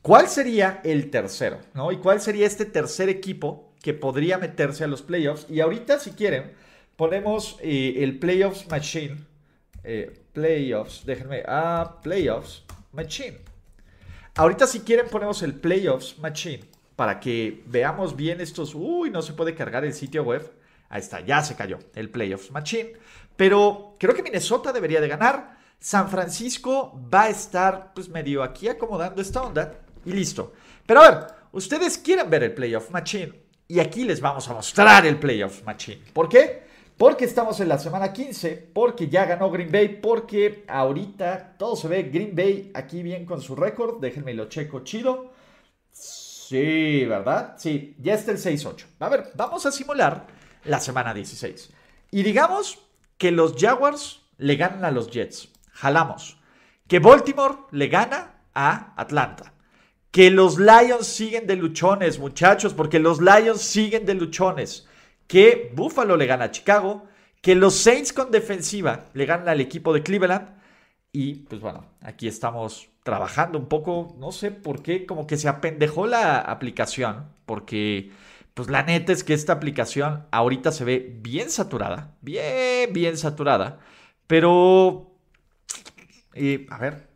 ¿Cuál 0.00 0.28
sería 0.28 0.80
el 0.82 1.10
tercero? 1.10 1.58
¿no? 1.74 1.92
¿Y 1.92 1.98
cuál 1.98 2.22
sería 2.22 2.46
este 2.46 2.64
tercer 2.64 3.10
equipo 3.10 3.74
que 3.82 3.92
podría 3.92 4.38
meterse 4.38 4.82
a 4.82 4.86
los 4.86 5.02
playoffs? 5.02 5.44
Y 5.50 5.60
ahorita, 5.60 5.98
si 5.98 6.12
quieren, 6.12 6.54
ponemos 6.96 7.58
eh, 7.60 7.96
el 7.98 8.18
Playoffs 8.18 8.66
Machine. 8.70 9.26
Eh, 9.84 10.22
playoffs, 10.32 11.04
déjenme. 11.04 11.42
Ah, 11.46 12.00
Playoffs 12.02 12.64
Machine. 12.92 13.40
Ahorita, 14.36 14.66
si 14.66 14.80
quieren, 14.80 15.06
ponemos 15.10 15.42
el 15.42 15.52
Playoffs 15.52 16.18
Machine 16.18 16.67
para 16.98 17.20
que 17.20 17.62
veamos 17.66 18.16
bien 18.16 18.40
estos. 18.40 18.74
Uy, 18.74 19.08
no 19.08 19.22
se 19.22 19.32
puede 19.32 19.54
cargar 19.54 19.84
el 19.84 19.94
sitio 19.94 20.24
web. 20.24 20.52
Ahí 20.88 20.98
está, 20.98 21.20
ya 21.20 21.44
se 21.44 21.54
cayó 21.54 21.78
el 21.94 22.10
Playoffs 22.10 22.50
Machine. 22.50 22.94
Pero 23.36 23.94
creo 24.00 24.16
que 24.16 24.22
Minnesota 24.24 24.72
debería 24.72 25.00
de 25.00 25.06
ganar. 25.06 25.58
San 25.78 26.08
Francisco 26.08 27.00
va 27.14 27.22
a 27.22 27.28
estar 27.28 27.92
pues 27.94 28.08
medio 28.08 28.42
aquí 28.42 28.66
acomodando 28.66 29.22
esta 29.22 29.42
onda 29.42 29.78
y 30.04 30.10
listo. 30.10 30.54
Pero 30.86 31.00
a 31.00 31.08
ver, 31.08 31.26
ustedes 31.52 31.98
quieren 31.98 32.28
ver 32.28 32.42
el 32.42 32.54
Playoff 32.54 32.90
Machine 32.90 33.32
y 33.68 33.78
aquí 33.78 34.02
les 34.02 34.20
vamos 34.20 34.48
a 34.48 34.54
mostrar 34.54 35.06
el 35.06 35.20
Playoff 35.20 35.62
Machine. 35.62 36.02
¿Por 36.12 36.28
qué? 36.28 36.64
Porque 36.96 37.26
estamos 37.26 37.60
en 37.60 37.68
la 37.68 37.78
semana 37.78 38.12
15, 38.12 38.70
porque 38.74 39.06
ya 39.06 39.24
ganó 39.24 39.52
Green 39.52 39.70
Bay, 39.70 40.00
porque 40.02 40.64
ahorita 40.66 41.54
todo 41.58 41.76
se 41.76 41.86
ve 41.86 42.02
Green 42.02 42.34
Bay 42.34 42.72
aquí 42.74 43.04
bien 43.04 43.24
con 43.24 43.40
su 43.40 43.54
récord. 43.54 44.00
Déjenme 44.00 44.34
lo 44.34 44.48
checo 44.48 44.80
chido. 44.80 45.30
Sí, 46.48 47.04
¿verdad? 47.04 47.56
Sí, 47.58 47.94
ya 47.98 48.14
está 48.14 48.30
el 48.30 48.38
6-8. 48.38 48.86
A 49.00 49.10
ver, 49.10 49.32
vamos 49.34 49.66
a 49.66 49.70
simular 49.70 50.26
la 50.64 50.80
semana 50.80 51.12
16. 51.12 51.70
Y 52.10 52.22
digamos 52.22 52.78
que 53.18 53.30
los 53.30 53.54
Jaguars 53.58 54.22
le 54.38 54.56
ganan 54.56 54.82
a 54.86 54.90
los 54.90 55.10
Jets. 55.10 55.50
Jalamos. 55.72 56.38
Que 56.86 57.00
Baltimore 57.00 57.54
le 57.70 57.88
gana 57.88 58.40
a 58.54 58.94
Atlanta. 58.96 59.52
Que 60.10 60.30
los 60.30 60.58
Lions 60.58 61.06
siguen 61.06 61.46
de 61.46 61.56
luchones, 61.56 62.18
muchachos, 62.18 62.72
porque 62.72 62.98
los 62.98 63.20
Lions 63.20 63.60
siguen 63.60 64.06
de 64.06 64.14
luchones. 64.14 64.88
Que 65.26 65.70
Buffalo 65.74 66.16
le 66.16 66.24
gana 66.24 66.44
a 66.46 66.50
Chicago. 66.50 67.06
Que 67.42 67.56
los 67.56 67.74
Saints 67.74 68.14
con 68.14 68.30
defensiva 68.30 69.10
le 69.12 69.26
ganan 69.26 69.50
al 69.50 69.60
equipo 69.60 69.92
de 69.92 70.02
Cleveland. 70.02 70.48
Y 71.12 71.34
pues 71.34 71.60
bueno, 71.60 71.84
aquí 72.00 72.26
estamos 72.26 72.88
trabajando 73.08 73.58
un 73.58 73.66
poco. 73.68 74.14
No 74.18 74.32
sé 74.32 74.50
por 74.50 74.82
qué, 74.82 75.06
como 75.06 75.26
que 75.26 75.38
se 75.38 75.48
apendejó 75.48 76.06
la 76.06 76.38
aplicación. 76.40 77.26
Porque 77.46 78.12
pues 78.52 78.68
la 78.68 78.82
neta 78.82 79.12
es 79.12 79.24
que 79.24 79.32
esta 79.32 79.54
aplicación 79.54 80.26
ahorita 80.30 80.72
se 80.72 80.84
ve 80.84 81.18
bien 81.22 81.48
saturada. 81.48 82.12
Bien, 82.20 82.92
bien 82.92 83.16
saturada. 83.16 83.78
Pero... 84.26 85.14
Y, 86.34 86.70
a 86.70 86.78
ver, 86.78 87.08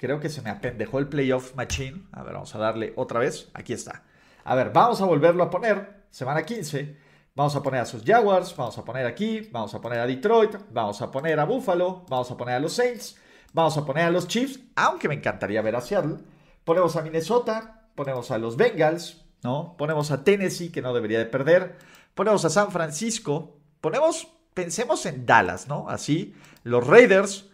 Creo 0.00 0.18
que 0.18 0.30
se 0.30 0.40
me 0.40 0.48
apendejó 0.48 0.98
el 0.98 1.08
Playoff 1.08 1.54
Machine. 1.56 2.04
A 2.12 2.22
ver, 2.22 2.32
vamos 2.32 2.54
a 2.54 2.58
darle 2.58 2.94
otra 2.96 3.20
vez. 3.20 3.50
Aquí 3.52 3.74
está. 3.74 4.02
A 4.44 4.54
ver, 4.54 4.70
vamos 4.72 5.02
a 5.02 5.04
volverlo 5.04 5.42
a 5.42 5.50
poner. 5.50 6.04
Semana 6.08 6.42
15. 6.42 6.96
Vamos 7.34 7.54
a 7.54 7.62
poner 7.62 7.80
a 7.80 7.84
sus 7.84 8.02
Jaguars. 8.02 8.56
Vamos 8.56 8.78
a 8.78 8.84
poner 8.84 9.04
aquí. 9.04 9.50
Vamos 9.52 9.74
a 9.74 9.80
poner 9.82 9.98
a 9.98 10.06
Detroit. 10.06 10.56
Vamos 10.70 11.02
a 11.02 11.10
poner 11.10 11.38
a 11.38 11.44
Buffalo. 11.44 12.06
Vamos 12.08 12.30
a 12.30 12.36
poner 12.38 12.54
a 12.54 12.60
los 12.60 12.72
Saints. 12.72 13.18
Vamos 13.52 13.76
a 13.76 13.84
poner 13.84 14.04
a 14.04 14.10
los 14.10 14.28
Chiefs. 14.28 14.60
Aunque 14.76 15.08
me 15.08 15.14
encantaría 15.14 15.62
ver 15.62 15.76
a 15.76 15.80
Seattle. 15.80 16.18
Ponemos 16.64 16.96
a 16.96 17.02
Minnesota. 17.02 17.88
Ponemos 17.94 18.30
a 18.30 18.38
los 18.38 18.56
Bengals. 18.56 19.24
¿No? 19.42 19.74
Ponemos 19.78 20.10
a 20.10 20.22
Tennessee, 20.22 20.70
que 20.70 20.82
no 20.82 20.92
debería 20.92 21.18
de 21.18 21.26
perder. 21.26 21.78
Ponemos 22.14 22.44
a 22.44 22.50
San 22.50 22.70
Francisco. 22.70 23.56
Ponemos, 23.80 24.28
pensemos 24.54 25.06
en 25.06 25.24
Dallas, 25.24 25.68
¿no? 25.68 25.88
Así. 25.88 26.34
Los 26.62 26.86
Raiders. 26.86 27.50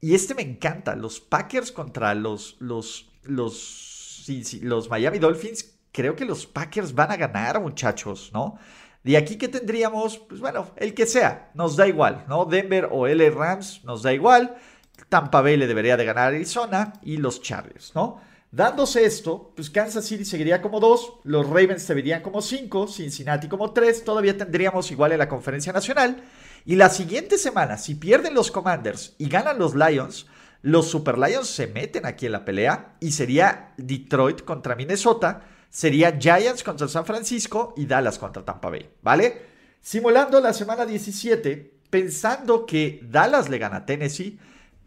Y 0.00 0.14
este 0.14 0.34
me 0.34 0.42
encanta, 0.42 0.96
los 0.96 1.20
Packers 1.20 1.72
contra 1.72 2.14
los, 2.14 2.56
los, 2.58 3.10
los, 3.22 4.26
los 4.62 4.88
Miami 4.88 5.18
Dolphins. 5.18 5.78
Creo 5.92 6.16
que 6.16 6.24
los 6.24 6.46
Packers 6.46 6.94
van 6.94 7.10
a 7.10 7.16
ganar, 7.16 7.60
muchachos, 7.60 8.30
¿no? 8.32 8.58
De 9.02 9.16
aquí 9.16 9.36
que 9.36 9.48
tendríamos, 9.48 10.18
pues 10.18 10.40
bueno, 10.40 10.70
el 10.76 10.94
que 10.94 11.06
sea, 11.06 11.50
nos 11.54 11.76
da 11.76 11.86
igual, 11.86 12.24
¿no? 12.28 12.46
Denver 12.46 12.88
o 12.90 13.06
L 13.06 13.30
Rams, 13.30 13.84
nos 13.84 14.02
da 14.02 14.12
igual. 14.12 14.56
Tampa 15.08 15.40
Bay 15.40 15.56
le 15.56 15.66
debería 15.66 15.96
de 15.96 16.04
ganar 16.04 16.28
Arizona 16.28 16.92
y 17.02 17.16
los 17.16 17.42
Chargers, 17.42 17.92
¿no? 17.94 18.20
Dándose 18.52 19.04
esto, 19.04 19.52
pues 19.54 19.70
Kansas 19.70 20.04
City 20.04 20.24
seguiría 20.24 20.60
como 20.60 20.80
2, 20.80 21.20
los 21.22 21.46
Ravens 21.46 21.82
se 21.82 21.94
verían 21.94 22.20
como 22.20 22.42
5, 22.42 22.88
Cincinnati 22.88 23.48
como 23.48 23.72
3, 23.72 24.02
todavía 24.04 24.36
tendríamos 24.36 24.90
igual 24.90 25.12
en 25.12 25.18
la 25.18 25.28
conferencia 25.28 25.72
nacional. 25.72 26.24
Y 26.64 26.74
la 26.74 26.90
siguiente 26.90 27.38
semana, 27.38 27.78
si 27.78 27.94
pierden 27.94 28.34
los 28.34 28.50
Commanders 28.50 29.14
y 29.18 29.28
ganan 29.28 29.58
los 29.58 29.76
Lions, 29.76 30.26
los 30.62 30.90
Super 30.90 31.16
Lions 31.16 31.46
se 31.46 31.68
meten 31.68 32.04
aquí 32.04 32.26
en 32.26 32.32
la 32.32 32.44
pelea 32.44 32.96
y 32.98 33.12
sería 33.12 33.72
Detroit 33.76 34.42
contra 34.42 34.74
Minnesota, 34.74 35.42
sería 35.70 36.18
Giants 36.18 36.64
contra 36.64 36.88
San 36.88 37.06
Francisco 37.06 37.72
y 37.76 37.86
Dallas 37.86 38.18
contra 38.18 38.44
Tampa 38.44 38.68
Bay, 38.68 38.90
¿vale? 39.00 39.42
Simulando 39.80 40.40
la 40.40 40.52
semana 40.52 40.84
17, 40.84 41.78
pensando 41.88 42.66
que 42.66 43.00
Dallas 43.04 43.48
le 43.48 43.58
gana 43.58 43.76
a 43.76 43.86
Tennessee, 43.86 44.38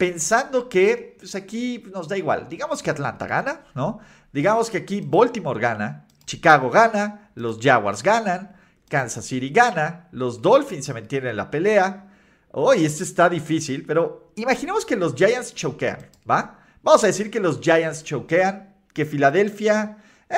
pensando 0.04 0.68
que 0.68 1.16
pues 1.18 1.34
aquí 1.34 1.82
nos 1.94 2.10
da 2.10 2.18
igual, 2.18 2.50
digamos 2.50 2.84
que 2.84 2.90
Atlanta 2.90 3.26
gana, 3.26 3.62
¿no? 3.74 4.00
Digamos 4.34 4.70
que 4.70 4.80
aquí 4.80 5.00
Baltimore 5.00 5.62
gana, 5.62 6.08
Chicago 6.26 6.70
gana, 6.70 7.30
los 7.36 7.58
Jaguars 7.62 8.04
ganan, 8.04 8.54
Kansas 8.90 9.24
City 9.24 9.48
gana, 9.48 10.10
los 10.12 10.42
Dolphins 10.42 10.88
se 10.88 10.94
mantienen 10.94 11.30
en 11.30 11.38
la 11.38 11.50
pelea. 11.50 12.10
Hoy 12.52 12.84
este 12.84 13.06
está 13.06 13.30
difícil, 13.30 13.86
pero 13.86 14.34
imaginemos 14.36 14.86
que 14.86 14.98
los 14.98 15.16
Giants 15.16 15.54
choquean, 15.56 16.10
¿va? 16.30 16.60
Vamos 16.82 17.02
a 17.06 17.08
decir 17.08 17.32
que 17.32 17.40
los 17.40 17.62
Giants 17.62 18.04
choquean, 18.04 18.76
que 18.94 19.06
Filadelfia 19.06 20.00
eh, 20.30 20.36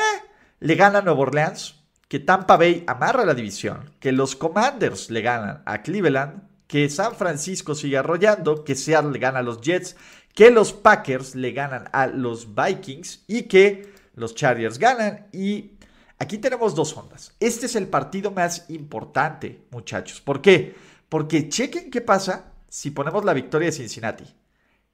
le 0.60 0.76
gana 0.76 1.00
a 1.00 1.02
Nueva 1.02 1.22
Orleans, 1.22 1.84
que 2.08 2.20
Tampa 2.20 2.56
Bay 2.56 2.84
amarra 2.86 3.26
la 3.26 3.34
división, 3.34 3.90
que 4.00 4.12
los 4.12 4.36
Commanders 4.36 5.10
le 5.10 5.24
ganan 5.24 5.64
a 5.66 5.82
Cleveland, 5.82 6.44
que 6.68 6.90
San 6.90 7.16
Francisco 7.16 7.76
sigue 7.76 7.98
arrollando, 7.98 8.64
que 8.64 8.76
Seattle 8.76 9.12
le 9.12 9.20
gana 9.20 9.40
a 9.40 9.44
los 9.44 9.62
Jets, 9.62 9.96
que 10.34 10.52
los 10.52 10.74
Packers 10.74 11.36
le 11.36 11.52
ganan 11.52 11.90
a 11.94 12.08
los 12.08 12.56
Vikings 12.56 13.24
y 13.28 13.44
que 13.44 13.94
los 14.16 14.36
Chargers 14.36 14.80
ganan 14.80 15.28
y 15.32 15.76
Aquí 16.18 16.38
tenemos 16.38 16.76
dos 16.76 16.96
ondas. 16.96 17.36
Este 17.40 17.66
es 17.66 17.76
el 17.76 17.88
partido 17.88 18.32
más 18.32 18.70
importante, 18.70 19.66
muchachos. 19.72 20.22
¿Por 20.22 20.42
qué? 20.42 20.76
Porque 21.10 21.50
chequen 21.50 21.92
qué 21.92 22.02
pasa 22.02 22.54
si 22.70 22.92
ponemos 22.92 23.26
la 23.26 23.34
victoria 23.34 23.68
de 23.68 23.74
Cincinnati. 23.74 24.24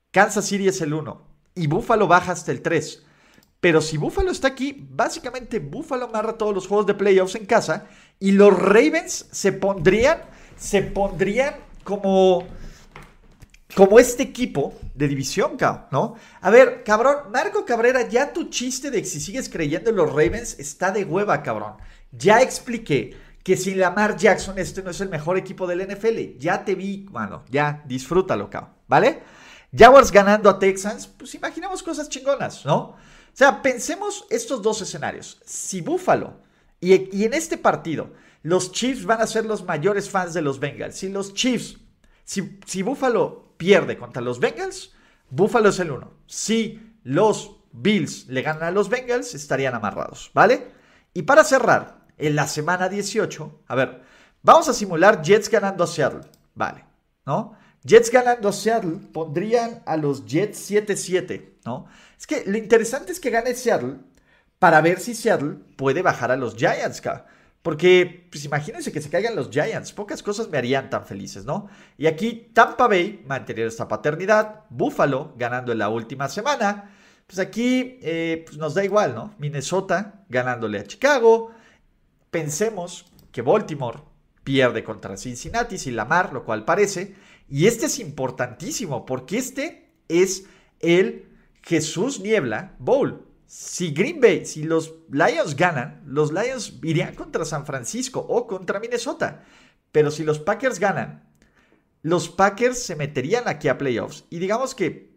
Kansas 0.10 0.46
City 0.46 0.68
es 0.68 0.82
el 0.82 0.94
1 0.94 1.28
y 1.56 1.68
Buffalo 1.68 2.08
baja 2.08 2.32
hasta 2.32 2.52
el 2.52 2.62
3. 2.62 3.06
Pero 3.60 3.82
si 3.82 3.98
Buffalo 3.98 4.32
está 4.32 4.48
aquí, 4.48 4.88
básicamente 4.90 5.60
Buffalo 5.60 6.06
amarra 6.06 6.38
todos 6.38 6.56
los 6.56 6.68
juegos 6.68 6.88
de 6.88 6.96
playoffs 6.96 7.36
en 7.36 7.46
casa 7.46 7.88
y 8.20 8.32
los 8.32 8.58
Ravens 8.58 9.28
se 9.32 9.52
pondrían, 9.52 10.24
se 10.62 10.84
pondrían 10.84 11.56
como 11.84 12.46
como 13.76 14.00
este 14.00 14.24
equipo 14.24 14.74
de 14.94 15.08
división, 15.08 15.58
¿no? 15.92 16.16
A 16.42 16.50
ver, 16.50 16.84
cabrón, 16.84 17.32
Marco 17.32 17.66
Cabrera, 17.66 18.08
ya 18.08 18.34
tu 18.34 18.50
chiste 18.50 18.92
de 18.92 19.02
que 19.02 19.08
si 19.08 19.22
sigues 19.22 19.48
creyendo 19.48 19.90
en 19.90 19.96
los 19.96 20.10
Ravens 20.10 20.60
está 20.60 20.92
de 20.92 21.06
hueva, 21.06 21.42
cabrón. 21.42 21.76
Ya 22.12 22.42
expliqué 22.42 23.18
que 23.44 23.56
sin 23.56 23.80
Lamar 23.80 24.18
Jackson 24.18 24.60
este 24.60 24.84
no 24.84 24.92
es 24.92 25.00
el 25.00 25.08
mejor 25.08 25.38
equipo 25.38 25.66
del 25.66 25.88
NFL. 25.88 26.38
Ya 26.38 26.66
te 26.66 26.76
vi, 26.76 27.08
mano, 27.12 27.44
ya 27.50 27.82
disfrútalo, 27.86 28.50
cabrón, 28.50 28.74
¿vale? 28.90 29.24
Jaguars 29.76 30.12
ganando 30.12 30.50
a 30.50 30.60
Texans, 30.60 31.08
pues 31.08 31.34
imaginemos 31.34 31.82
cosas 31.82 32.10
chingonas, 32.10 32.66
¿no? 32.66 32.78
O 32.78 32.98
sea, 33.34 33.62
pensemos 33.62 34.26
estos 34.30 34.62
dos 34.62 34.82
escenarios. 34.82 35.42
Si 35.46 35.80
Buffalo 35.80 36.34
y 36.82 37.24
en 37.24 37.34
este 37.34 37.58
partido 37.58 38.10
los 38.44 38.72
Chiefs 38.72 39.06
van 39.06 39.22
a 39.22 39.28
ser 39.28 39.46
los 39.46 39.64
mayores 39.64 40.10
fans 40.10 40.34
de 40.34 40.42
los 40.42 40.60
Bengals, 40.60 40.96
si 40.96 41.10
los 41.10 41.34
Chiefs, 41.34 41.78
si, 42.24 42.82
Buffalo 42.82 43.54
pierde 43.58 43.98
contra 43.98 44.22
los 44.22 44.40
Bengals, 44.40 44.94
Buffalo 45.30 45.70
es 45.70 45.80
el 45.80 45.92
1. 45.92 46.12
Si 46.26 46.96
los 47.04 47.58
Bills 47.72 48.28
le 48.28 48.42
ganan 48.42 48.64
a 48.64 48.72
los 48.72 48.90
Bengals, 48.90 49.34
estarían 49.34 49.76
amarrados, 49.76 50.32
¿vale? 50.34 50.68
Y 51.14 51.24
para 51.24 51.44
cerrar, 51.44 52.06
en 52.18 52.36
la 52.36 52.48
semana 52.48 52.90
18, 52.90 53.64
a 53.68 53.76
ver, 53.76 54.02
vamos 54.44 54.68
a 54.70 54.74
simular 54.74 55.22
Jets 55.22 55.50
ganando 55.50 55.84
a 55.84 55.88
Seattle, 55.88 56.22
¿vale? 56.56 56.86
¿No? 57.26 57.56
Jets 57.84 58.12
ganando 58.12 58.50
a 58.50 58.54
Seattle 58.54 58.98
pondrían 59.12 59.82
a 59.86 59.98
los 59.98 60.26
Jets 60.26 60.70
7-7, 60.70 61.60
¿no? 61.66 61.88
Es 62.18 62.28
que 62.28 62.44
lo 62.46 62.58
interesante 62.58 63.12
es 63.12 63.20
que 63.20 63.30
gane 63.30 63.56
Seattle 63.56 63.98
para 64.60 64.82
ver 64.82 65.00
si 65.00 65.16
Seattle 65.16 65.58
puede 65.76 66.02
bajar 66.02 66.32
a 66.32 66.36
los 66.36 66.56
Giants, 66.56 67.02
¿ca? 67.02 67.26
Porque, 67.62 68.28
pues 68.32 68.44
imagínense 68.44 68.92
que 68.92 69.02
se 69.02 69.10
caigan 69.10 69.36
los 69.36 69.50
Giants. 69.52 69.94
Pocas 69.94 70.24
cosas 70.24 70.50
me 70.50 70.58
harían 70.58 70.90
tan 70.90 71.06
felices, 71.06 71.46
¿no? 71.46 71.70
Y 71.98 72.08
aquí 72.08 72.50
Tampa 72.54 72.88
Bay 72.88 73.24
mantener 73.28 73.68
esta 73.68 73.88
paternidad. 73.88 74.62
Buffalo 74.70 75.34
ganando 75.38 75.72
en 75.72 75.78
la 75.78 75.90
última 75.90 76.28
semana. 76.28 76.92
Pues 77.28 77.38
aquí 77.38 78.00
eh, 78.02 78.44
pues 78.46 78.58
nos 78.58 78.74
da 78.74 78.84
igual, 78.84 79.14
¿no? 79.14 79.36
Minnesota 79.38 80.24
ganándole 80.28 80.80
a 80.80 80.86
Chicago. 80.86 81.52
Pensemos 82.32 83.06
que 83.32 83.44
Baltimore 83.44 84.00
pierde 84.44 84.84
contra 84.84 85.16
Cincinnati 85.16 85.78
sin 85.78 85.96
Lamar, 85.96 86.34
lo 86.34 86.44
cual 86.44 86.66
parece. 86.66 87.16
Y 87.48 87.68
este 87.68 87.86
es 87.86 88.00
importantísimo 88.00 89.06
porque 89.06 89.38
este 89.38 89.94
es 90.08 90.46
el 90.80 91.30
Jesús 91.62 92.20
Niebla 92.20 92.76
Bowl. 92.80 93.28
Si 93.54 93.92
Green 93.92 94.22
Bay, 94.22 94.46
si 94.46 94.64
los 94.64 94.94
Lions 95.10 95.58
ganan, 95.58 96.04
los 96.06 96.32
Lions 96.32 96.80
irían 96.84 97.14
contra 97.16 97.44
San 97.44 97.66
Francisco 97.66 98.22
o 98.22 98.48
contra 98.48 98.80
Minnesota. 98.80 99.44
Pero 99.92 100.10
si 100.10 100.24
los 100.24 100.40
Packers 100.40 100.80
ganan, 100.80 101.30
los 102.02 102.30
Packers 102.30 102.82
se 102.82 102.96
meterían 102.96 103.50
aquí 103.50 103.68
a 103.68 103.78
playoffs. 103.78 104.24
Y 104.30 104.40
digamos 104.40 104.74
que 104.74 105.14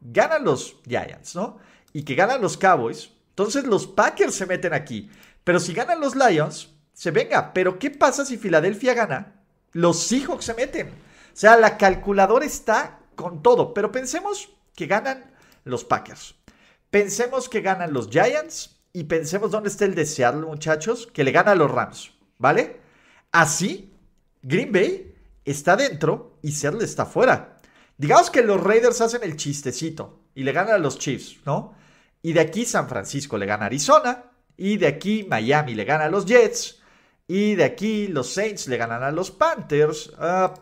ganan 0.00 0.42
los 0.42 0.80
Giants, 0.88 1.36
¿no? 1.36 1.58
Y 1.92 2.02
que 2.02 2.16
ganan 2.16 2.42
los 2.42 2.56
Cowboys. 2.56 3.12
Entonces 3.28 3.62
los 3.62 3.86
Packers 3.86 4.34
se 4.34 4.46
meten 4.46 4.74
aquí. 4.74 5.08
Pero 5.44 5.60
si 5.60 5.72
ganan 5.72 6.00
los 6.00 6.16
Lions, 6.16 6.74
se 6.92 7.12
venga. 7.12 7.52
Pero 7.52 7.78
¿qué 7.78 7.92
pasa 7.92 8.24
si 8.24 8.38
Filadelfia 8.38 8.92
gana? 8.92 9.40
Los 9.70 10.00
Seahawks 10.00 10.46
se 10.46 10.54
meten. 10.54 10.88
O 10.88 11.36
sea, 11.36 11.56
la 11.56 11.78
calculadora 11.78 12.44
está 12.44 12.98
con 13.14 13.40
todo. 13.40 13.72
Pero 13.72 13.92
pensemos 13.92 14.48
que 14.74 14.88
ganan 14.88 15.30
los 15.62 15.84
Packers. 15.84 16.37
Pensemos 16.90 17.48
que 17.48 17.60
ganan 17.60 17.92
los 17.92 18.08
Giants 18.08 18.80
y 18.92 19.04
pensemos 19.04 19.50
dónde 19.50 19.68
está 19.68 19.84
el 19.84 19.94
de 19.94 20.06
Seattle, 20.06 20.46
muchachos, 20.46 21.06
que 21.12 21.22
le 21.22 21.32
gana 21.32 21.50
a 21.50 21.54
los 21.54 21.70
Rams, 21.70 22.12
¿vale? 22.38 22.80
Así, 23.30 23.92
Green 24.42 24.72
Bay 24.72 25.14
está 25.44 25.76
dentro 25.76 26.38
y 26.40 26.52
Seattle 26.52 26.84
está 26.84 27.04
fuera. 27.04 27.60
Digamos 27.98 28.30
que 28.30 28.42
los 28.42 28.62
Raiders 28.62 29.00
hacen 29.02 29.22
el 29.22 29.36
chistecito 29.36 30.20
y 30.34 30.44
le 30.44 30.52
ganan 30.52 30.74
a 30.74 30.78
los 30.78 30.98
Chiefs, 30.98 31.40
¿no? 31.44 31.74
Y 32.22 32.32
de 32.32 32.40
aquí 32.40 32.64
San 32.64 32.88
Francisco 32.88 33.36
le 33.36 33.44
gana 33.46 33.64
a 33.64 33.66
Arizona 33.66 34.24
y 34.56 34.78
de 34.78 34.86
aquí 34.86 35.26
Miami 35.28 35.74
le 35.74 35.84
gana 35.84 36.04
a 36.04 36.08
los 36.08 36.24
Jets 36.24 36.80
y 37.26 37.54
de 37.54 37.64
aquí 37.64 38.08
los 38.08 38.32
Saints 38.32 38.66
le 38.66 38.78
ganan 38.78 39.02
a 39.02 39.10
los 39.10 39.30
Panthers, 39.30 40.10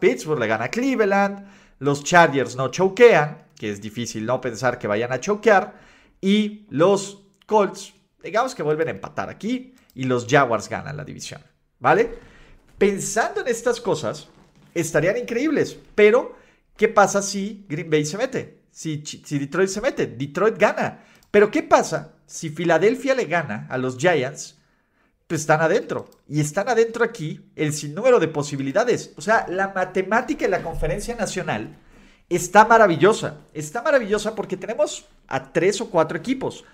Pittsburgh 0.01 0.41
le 0.41 0.49
gana 0.49 0.65
a 0.65 0.71
Cleveland, 0.71 1.47
los 1.79 2.03
Chargers 2.03 2.57
no 2.57 2.69
choquean, 2.69 3.45
que 3.57 3.71
es 3.71 3.81
difícil 3.81 4.27
no 4.27 4.41
pensar 4.41 4.79
que 4.79 4.89
vayan 4.89 5.13
a 5.13 5.21
choquear 5.21 5.87
y 6.21 6.67
los 6.71 7.23
Colts, 7.47 7.95
digamos 8.23 8.55
que 8.55 8.63
vuelven 8.63 8.89
a 8.89 8.93
empatar 8.93 9.29
aquí 9.29 9.75
y 9.95 10.05
los 10.05 10.27
Jaguars 10.27 10.69
ganan 10.69 10.97
la 10.97 11.05
división, 11.05 11.41
¿vale? 11.79 12.11
Pensando 12.79 13.41
en 13.41 13.49
estas 13.49 13.81
cosas, 13.81 14.29
estarían 14.75 15.17
increíbles, 15.17 15.79
pero 15.95 16.37
¿qué 16.77 16.89
pasa 16.89 17.23
si 17.23 17.65
Green 17.69 17.91
Bay 17.91 18.05
se 18.05 18.19
mete? 18.19 18.63
Si, 18.71 19.03
si 19.05 19.39
Detroit 19.39 19.71
se 19.71 19.81
mete, 19.81 20.07
Detroit 20.07 20.59
gana. 20.59 21.03
Pero 21.31 21.51
¿qué 21.51 21.63
pasa 21.63 22.17
si 22.27 22.51
Filadelfia 22.51 23.15
le 23.15 23.25
gana 23.25 23.67
a 23.71 23.79
los 23.79 23.97
Giants? 23.97 24.59
Pues 25.27 25.41
están 25.41 25.63
adentro. 25.63 26.11
Y 26.29 26.41
están 26.41 26.69
adentro 26.69 27.05
aquí 27.05 27.51
el 27.57 27.73
sinnúmero 27.73 28.21
de 28.21 28.29
posibilidades. 28.29 29.15
O 29.17 29.23
sea, 29.23 29.47
la 29.49 29.69
matemática 29.69 30.45
en 30.45 30.51
la 30.51 30.63
conferencia 30.63 31.17
nacional 31.17 31.79
está 32.29 32.65
maravillosa. 32.67 33.41
Está 33.55 33.83
maravillosa 33.83 34.35
porque 34.35 34.57
tenemos 34.57 35.07
a 35.29 35.53
tres 35.53 35.81
o 35.81 35.91
cuatro 35.91 36.19
equipos. 36.19 36.65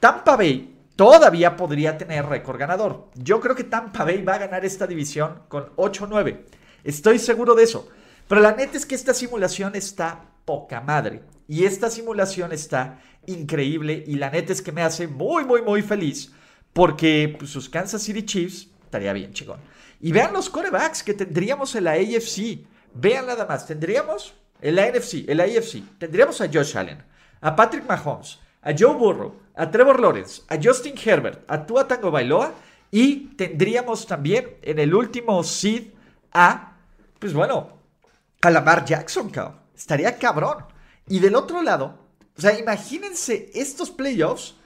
Tampa 0.00 0.36
Bay 0.36 0.76
todavía 0.96 1.56
podría 1.56 1.96
tener 1.98 2.26
récord 2.26 2.58
ganador. 2.58 3.08
Yo 3.14 3.40
creo 3.40 3.54
que 3.54 3.64
Tampa 3.64 4.04
Bay 4.04 4.22
va 4.22 4.34
a 4.34 4.38
ganar 4.38 4.64
esta 4.64 4.86
división 4.86 5.42
con 5.48 5.74
8-9. 5.76 6.44
Estoy 6.84 7.18
seguro 7.18 7.54
de 7.54 7.64
eso. 7.64 7.88
Pero 8.28 8.40
la 8.40 8.52
neta 8.52 8.76
es 8.76 8.86
que 8.86 8.94
esta 8.94 9.14
simulación 9.14 9.74
está 9.74 10.24
poca 10.44 10.80
madre. 10.80 11.22
Y 11.46 11.64
esta 11.64 11.90
simulación 11.90 12.52
está 12.52 13.00
increíble. 13.26 14.04
Y 14.06 14.16
la 14.16 14.30
neta 14.30 14.52
es 14.52 14.62
que 14.62 14.72
me 14.72 14.82
hace 14.82 15.08
muy, 15.08 15.44
muy, 15.44 15.62
muy 15.62 15.82
feliz. 15.82 16.32
Porque 16.72 17.34
pues, 17.38 17.50
sus 17.50 17.68
Kansas 17.68 18.02
City 18.02 18.24
Chiefs 18.24 18.68
estaría 18.84 19.12
bien, 19.12 19.32
chingón. 19.32 19.60
Y 20.00 20.12
vean 20.12 20.32
los 20.32 20.50
corebacks 20.50 21.02
que 21.02 21.14
tendríamos 21.14 21.74
en 21.74 21.84
la 21.84 21.92
AFC. 21.92 22.66
Vean 22.94 23.26
nada 23.26 23.46
más. 23.46 23.66
Tendríamos 23.66 24.34
en 24.60 24.74
la 24.74 24.90
NFC, 24.90 25.28
en 25.28 25.36
la 25.36 25.44
AFC, 25.44 25.82
tendríamos 25.98 26.40
a 26.40 26.48
Josh 26.52 26.76
Allen, 26.76 26.98
a 27.40 27.54
Patrick 27.54 27.86
Mahomes, 27.86 28.38
a 28.62 28.72
Joe 28.76 28.94
Burrow, 28.94 29.34
a 29.54 29.70
Trevor 29.70 30.00
Lawrence, 30.00 30.42
a 30.48 30.58
Justin 30.62 30.94
Herbert, 31.02 31.44
a 31.48 31.64
Tua 31.66 31.86
Tango 31.86 32.10
Bailoa 32.10 32.52
y 32.90 33.34
tendríamos 33.36 34.06
también 34.06 34.56
en 34.62 34.78
el 34.78 34.94
último 34.94 35.42
seed 35.42 35.88
a, 36.32 36.76
pues 37.18 37.32
bueno, 37.34 37.78
a 38.40 38.50
Lamar 38.50 38.84
Jackson, 38.84 39.30
cabrón. 39.30 39.60
Estaría 39.76 40.16
cabrón. 40.18 40.64
Y 41.06 41.20
del 41.20 41.36
otro 41.36 41.62
lado, 41.62 41.98
o 42.36 42.40
sea, 42.40 42.58
imagínense 42.58 43.50
estos 43.54 43.90
playoffs, 43.90 44.56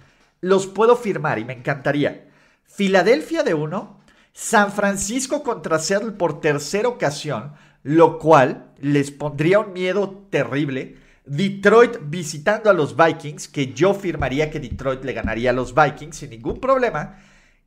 los 0.41 0.67
puedo 0.67 0.97
firmar 0.97 1.39
y 1.39 1.45
me 1.45 1.53
encantaría. 1.53 2.29
Filadelfia 2.65 3.43
de 3.43 3.55
uno, 3.55 4.01
San 4.33 4.73
Francisco 4.73 5.43
contra 5.43 5.79
Seattle 5.79 6.13
por 6.13 6.41
tercera 6.41 6.89
ocasión, 6.89 7.53
lo 7.83 8.19
cual 8.19 8.73
les 8.79 9.11
pondría 9.11 9.61
un 9.61 9.73
miedo 9.73 10.27
terrible. 10.31 10.99
Detroit 11.25 11.99
visitando 12.03 12.71
a 12.71 12.73
los 12.73 12.97
Vikings, 12.97 13.49
que 13.49 13.73
yo 13.73 13.95
firmaría 13.95 14.51
que 14.51 14.61
Detroit 14.61 15.05
le 15.05 15.13
ganaría 15.13 15.51
a 15.51 15.53
los 15.53 15.75
Vikings 15.75 16.17
sin 16.17 16.31
ningún 16.31 16.61
problema. 16.61 17.19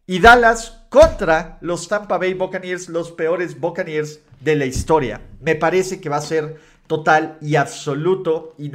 Y 0.08 0.20
Dallas 0.20 0.86
contra 0.90 1.58
los 1.62 1.88
Tampa 1.88 2.18
Bay 2.18 2.34
Buccaneers, 2.34 2.90
los 2.90 3.12
peores 3.12 3.60
Buccaneers 3.60 4.20
de 4.40 4.56
la 4.56 4.66
historia. 4.66 5.22
Me 5.42 5.56
parece 5.56 6.00
que 6.00 6.10
va 6.10 6.18
a 6.18 6.22
ser 6.22 6.58
total 6.88 7.38
y 7.42 7.56
absoluto 7.56 8.56
y, 8.58 8.70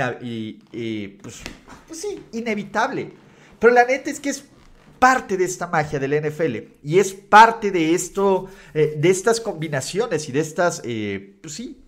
pues, 1.22 1.42
pues, 1.86 2.00
sí, 2.00 2.20
inevitable. 2.32 3.12
Pero 3.58 3.72
la 3.72 3.84
neta 3.84 4.10
es 4.10 4.18
que 4.18 4.30
es 4.30 4.44
parte 4.98 5.36
de 5.36 5.44
esta 5.44 5.66
magia 5.66 5.98
del 5.98 6.14
NFL 6.14 6.56
y 6.82 6.98
es 6.98 7.14
parte 7.14 7.70
de 7.70 7.94
esto, 7.94 8.48
eh, 8.74 8.94
de 8.98 9.10
estas 9.10 9.40
combinaciones 9.40 10.28
y 10.28 10.32
de 10.32 10.40
estas, 10.40 10.82
eh, 10.84 11.38
pues 11.40 11.54
sí, 11.54 11.82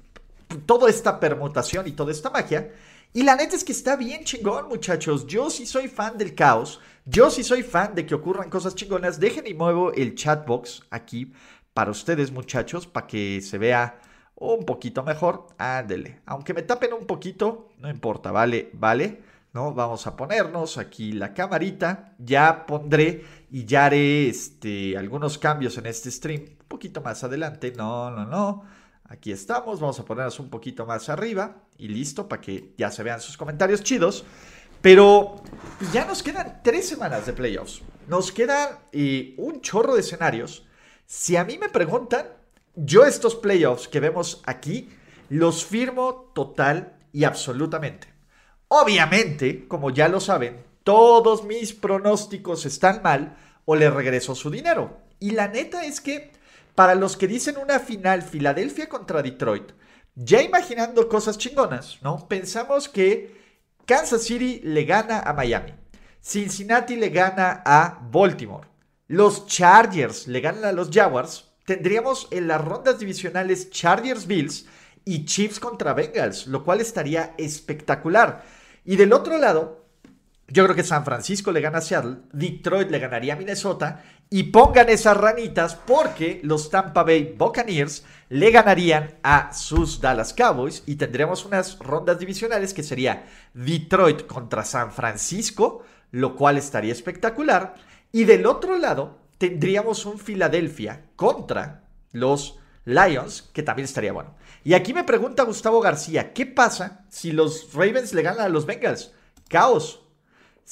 toda 0.67 0.91
esta 0.91 1.21
permutación 1.21 1.87
y 1.87 1.93
toda 1.93 2.12
esta 2.12 2.31
magia. 2.31 2.73
Y 3.12 3.25
la 3.25 3.37
neta 3.37 3.57
es 3.57 3.65
que 3.65 3.73
está 3.73 3.97
bien 3.97 4.25
chingón, 4.25 4.69
muchachos. 4.69 5.27
Yo 5.27 5.51
sí 5.51 5.67
soy 5.67 5.88
fan 5.88 6.17
del 6.17 6.35
caos. 6.35 6.81
Yo 7.05 7.31
sí 7.31 7.45
soy 7.45 7.62
fan 7.62 7.95
de 7.95 8.07
que 8.07 8.15
ocurran 8.15 8.49
cosas 8.49 8.75
chingonas. 8.75 9.21
Dejen 9.21 9.47
y 9.47 9.55
muevo 9.55 9.93
el 9.93 10.15
chat 10.15 10.47
box 10.47 10.83
aquí 10.91 11.33
para 11.75 11.91
ustedes, 11.91 12.33
muchachos, 12.33 12.87
para 12.87 13.07
que 13.07 13.41
se 13.43 13.59
vea 13.59 14.01
un 14.37 14.65
poquito 14.65 15.03
mejor. 15.03 15.49
Ándele. 15.59 16.21
Aunque 16.25 16.55
me 16.55 16.62
tapen 16.62 16.95
un 16.95 17.07
poquito, 17.07 17.69
no 17.79 17.91
importa, 17.91 18.33
vale, 18.33 18.71
vale. 18.73 19.21
¿no? 19.53 19.75
Vamos 19.75 20.07
a 20.07 20.17
ponernos 20.17 20.79
aquí 20.79 21.12
la 21.12 21.35
camarita. 21.35 22.15
Ya 22.19 22.67
pondré 22.67 23.25
y 23.51 23.65
ya 23.65 23.87
haré 23.87 24.29
este, 24.29 24.97
algunos 24.97 25.38
cambios 25.38 25.77
en 25.79 25.87
este 25.87 26.11
stream. 26.11 26.45
Un 26.61 26.69
poquito 26.69 27.01
más 27.03 27.23
adelante. 27.25 27.73
No, 27.77 28.11
no, 28.11 28.25
no. 28.25 28.65
Aquí 29.12 29.31
estamos. 29.31 29.79
Vamos 29.79 30.01
a 30.01 30.07
ponernos 30.07 30.40
un 30.40 30.48
poquito 30.48 30.87
más 30.87 31.11
arriba. 31.11 31.57
Y 31.77 31.88
listo 31.88 32.27
para 32.27 32.40
que 32.40 32.72
ya 32.79 32.90
se 32.90 33.03
vean 33.03 33.20
sus 33.20 33.37
comentarios 33.37 33.83
chidos. 33.83 34.25
Pero 34.81 35.42
pues, 35.79 35.92
ya 35.92 36.07
nos 36.07 36.22
quedan 36.22 36.61
tres 36.64 36.88
semanas 36.88 37.27
de 37.27 37.35
playoffs. 37.35 37.83
Nos 38.09 38.33
quedan 38.33 38.70
eh, 38.90 39.35
un 39.37 39.61
chorro 39.61 39.94
de 39.94 40.01
escenarios. 40.01 40.66
Si 41.05 41.37
a 41.37 41.44
mí 41.44 41.59
me 41.59 41.68
preguntan, 41.68 42.27
yo 42.75 43.05
estos 43.05 43.35
playoffs 43.35 43.87
que 43.87 44.01
vemos 44.01 44.40
aquí 44.46 44.88
los 45.29 45.62
firmo 45.62 46.33
total 46.35 46.96
y 47.12 47.25
absolutamente. 47.25 48.09
Obviamente, 48.68 49.68
como 49.68 49.90
ya 49.90 50.09
lo 50.09 50.20
saben, 50.20 50.64
todos 50.85 51.44
mis 51.44 51.75
pronósticos 51.75 52.64
están 52.64 53.03
mal 53.03 53.37
o 53.66 53.77
le 53.77 53.90
regreso 53.90 54.35
su 54.35 54.48
dinero. 54.48 55.03
Y 55.20 55.33
la 55.33 55.48
neta 55.48 55.85
es 55.85 56.01
que 56.01 56.33
para 56.75 56.95
los 56.95 57.17
que 57.17 57.29
dicen 57.29 57.57
una 57.57 57.79
final 57.79 58.23
Filadelfia 58.23 58.89
contra 58.89 59.23
Detroit, 59.23 59.73
ya 60.15 60.43
imaginando 60.43 61.09
cosas 61.09 61.39
chingonas, 61.39 61.99
¿no? 62.03 62.29
Pensamos 62.29 62.89
que 62.89 63.41
Kansas 63.87 64.23
City 64.23 64.61
le 64.65 64.85
gana 64.85 65.21
a 65.21 65.33
Miami, 65.33 65.75
Cincinnati 66.21 66.97
le 66.97 67.09
gana 67.11 67.63
a 67.65 67.99
Baltimore, 68.11 68.69
los 69.09 69.47
Chargers 69.47 70.29
le 70.29 70.41
ganan 70.41 70.65
a 70.65 70.73
los 70.73 70.91
Jaguars, 70.91 71.53
tendríamos 71.65 72.29
en 72.31 72.49
las 72.49 72.63
rondas 72.63 72.99
divisionales 72.99 73.71
Chargers 73.71 74.27
Bills 74.27 74.67
y 75.05 75.25
Chiefs 75.25 75.61
contra 75.61 75.95
Bengals, 75.95 76.47
lo 76.47 76.65
cual 76.65 76.81
estaría 76.81 77.35
espectacular. 77.39 78.45
Y 78.85 78.97
del 78.97 79.13
otro 79.13 79.39
lado, 79.39 79.82
yo 80.49 80.65
creo 80.65 80.77
que 80.77 80.85
San 80.85 81.05
Francisco 81.05 81.53
le 81.53 81.61
gana 81.61 81.79
a 81.79 81.83
Seattle, 81.83 82.19
Detroit 82.33 82.91
le 82.91 82.99
ganaría 82.99 83.35
a 83.35 83.37
Minnesota 83.37 84.03
y 84.29 84.45
pongan 84.45 84.89
esas 84.89 85.17
ranitas 85.17 85.75
porque 85.75 86.41
los 86.43 86.71
Tampa 86.71 87.03
Bay 87.03 87.35
Buccaneers 87.37 88.05
le 88.29 88.51
ganarían 88.51 89.19
a 89.23 89.53
sus 89.53 90.01
Dallas 90.01 90.33
Cowboys 90.35 90.83
y 90.87 90.97
tendríamos 90.97 91.45
unas 91.45 91.79
rondas 91.79 92.19
divisionales 92.19 92.75
que 92.75 92.83
sería 92.83 93.27
Detroit 93.55 94.27
contra 94.27 94.65
San 94.65 94.93
Francisco, 94.93 95.85
lo 96.11 96.35
cual 96.35 96.59
estaría 96.59 96.93
espectacular. 96.93 97.75
Y 98.11 98.25
del 98.25 98.47
otro 98.47 98.79
lado 98.79 99.19
tendríamos 99.39 100.07
un 100.07 100.19
Filadelfia 100.19 101.07
contra 101.17 101.85
los 102.13 102.59
Lions, 102.85 103.51
que 103.53 103.63
también 103.63 103.85
estaría 103.85 104.13
bueno. 104.13 104.35
Y 104.65 104.75
aquí 104.75 104.95
me 104.95 105.05
pregunta 105.05 105.45
Gustavo 105.45 105.81
García, 105.81 106.33
¿qué 106.33 106.47
pasa 106.47 107.05
si 107.09 107.33
los 107.33 107.73
Ravens 107.75 108.15
le 108.15 108.23
ganan 108.23 108.47
a 108.47 108.49
los 108.49 108.67
Bengals? 108.67 109.13
Caos. 109.49 110.02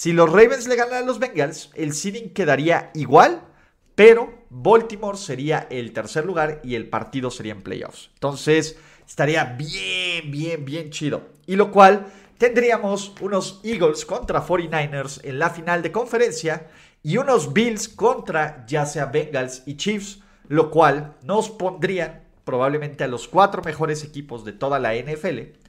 Si 0.00 0.14
los 0.14 0.32
Ravens 0.32 0.66
le 0.66 0.76
ganan 0.76 1.02
a 1.02 1.06
los 1.06 1.18
Bengals, 1.18 1.70
el 1.74 1.92
seeding 1.92 2.30
quedaría 2.30 2.90
igual, 2.94 3.42
pero 3.94 4.32
Baltimore 4.48 5.18
sería 5.18 5.66
el 5.68 5.92
tercer 5.92 6.24
lugar 6.24 6.62
y 6.64 6.74
el 6.74 6.88
partido 6.88 7.30
sería 7.30 7.52
en 7.52 7.60
playoffs. 7.60 8.08
Entonces, 8.14 8.78
estaría 9.06 9.44
bien, 9.44 10.30
bien, 10.30 10.64
bien 10.64 10.88
chido. 10.88 11.24
Y 11.46 11.56
lo 11.56 11.70
cual 11.70 12.06
tendríamos 12.38 13.12
unos 13.20 13.60
Eagles 13.62 14.06
contra 14.06 14.42
49ers 14.42 15.20
en 15.22 15.38
la 15.38 15.50
final 15.50 15.82
de 15.82 15.92
conferencia 15.92 16.68
y 17.02 17.18
unos 17.18 17.52
Bills 17.52 17.86
contra 17.86 18.64
ya 18.66 18.86
sea 18.86 19.04
Bengals 19.04 19.64
y 19.66 19.76
Chiefs, 19.76 20.20
lo 20.48 20.70
cual 20.70 21.16
nos 21.24 21.50
pondrían 21.50 22.22
probablemente 22.44 23.04
a 23.04 23.06
los 23.06 23.28
cuatro 23.28 23.60
mejores 23.62 24.02
equipos 24.02 24.46
de 24.46 24.54
toda 24.54 24.78
la 24.78 24.94
NFL. 24.94 25.59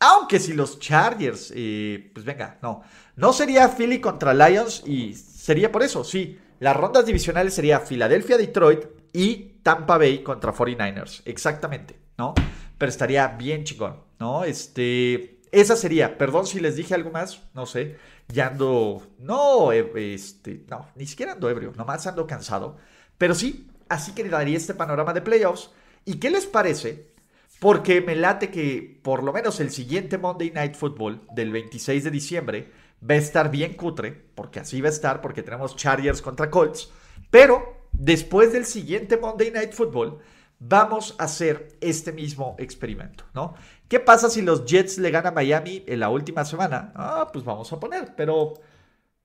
Aunque 0.00 0.38
si 0.38 0.52
los 0.52 0.78
Chargers, 0.78 1.52
eh, 1.56 2.10
pues 2.14 2.24
venga, 2.24 2.58
no, 2.62 2.82
no 3.16 3.32
sería 3.32 3.68
Philly 3.68 4.00
contra 4.00 4.32
Lions 4.32 4.84
y 4.86 5.14
sería 5.14 5.72
por 5.72 5.82
eso, 5.82 6.04
sí, 6.04 6.38
las 6.60 6.76
rondas 6.76 7.04
divisionales 7.04 7.54
sería 7.54 7.80
Filadelfia, 7.80 8.38
Detroit 8.38 8.84
y 9.12 9.60
Tampa 9.62 9.98
Bay 9.98 10.22
contra 10.22 10.54
49ers, 10.54 11.22
exactamente, 11.24 11.98
¿no? 12.16 12.34
Pero 12.78 12.90
estaría 12.90 13.26
bien 13.26 13.64
chingón, 13.64 14.00
¿no? 14.20 14.44
Este, 14.44 15.40
esa 15.50 15.74
sería, 15.74 16.16
perdón 16.16 16.46
si 16.46 16.60
les 16.60 16.76
dije 16.76 16.94
algo 16.94 17.10
más, 17.10 17.42
no 17.54 17.66
sé, 17.66 17.96
ya 18.28 18.48
ando, 18.48 19.02
no, 19.18 19.72
eh, 19.72 20.14
este, 20.14 20.64
no, 20.68 20.86
ni 20.94 21.06
siquiera 21.06 21.32
ando 21.32 21.50
ebrio, 21.50 21.72
nomás 21.76 22.06
ando 22.06 22.24
cansado, 22.24 22.76
pero 23.16 23.34
sí, 23.34 23.68
así 23.88 24.12
que 24.12 24.22
daría 24.28 24.56
este 24.56 24.74
panorama 24.74 25.12
de 25.12 25.22
playoffs. 25.22 25.70
¿Y 26.04 26.20
qué 26.20 26.30
les 26.30 26.46
parece? 26.46 27.17
Porque 27.60 28.00
me 28.00 28.14
late 28.14 28.50
que 28.50 29.00
por 29.02 29.22
lo 29.22 29.32
menos 29.32 29.58
el 29.60 29.70
siguiente 29.70 30.16
Monday 30.18 30.50
Night 30.50 30.74
Football 30.74 31.22
del 31.34 31.50
26 31.50 32.04
de 32.04 32.10
diciembre 32.10 32.72
va 33.02 33.14
a 33.14 33.18
estar 33.18 33.50
bien 33.50 33.74
cutre, 33.74 34.12
porque 34.34 34.60
así 34.60 34.80
va 34.80 34.88
a 34.88 34.92
estar, 34.92 35.20
porque 35.20 35.42
tenemos 35.42 35.76
Chargers 35.76 36.22
contra 36.22 36.50
Colts, 36.50 36.92
pero 37.30 37.88
después 37.92 38.52
del 38.52 38.64
siguiente 38.64 39.16
Monday 39.16 39.50
Night 39.50 39.72
Football 39.72 40.18
vamos 40.60 41.14
a 41.18 41.24
hacer 41.24 41.76
este 41.80 42.12
mismo 42.12 42.56
experimento, 42.58 43.24
¿no? 43.34 43.54
¿Qué 43.88 44.00
pasa 44.00 44.28
si 44.28 44.42
los 44.42 44.64
Jets 44.64 44.98
le 44.98 45.10
ganan 45.10 45.32
a 45.32 45.34
Miami 45.34 45.84
en 45.86 46.00
la 46.00 46.10
última 46.10 46.44
semana? 46.44 46.92
Ah, 46.94 47.28
pues 47.32 47.44
vamos 47.44 47.72
a 47.72 47.80
poner, 47.80 48.14
pero 48.16 48.54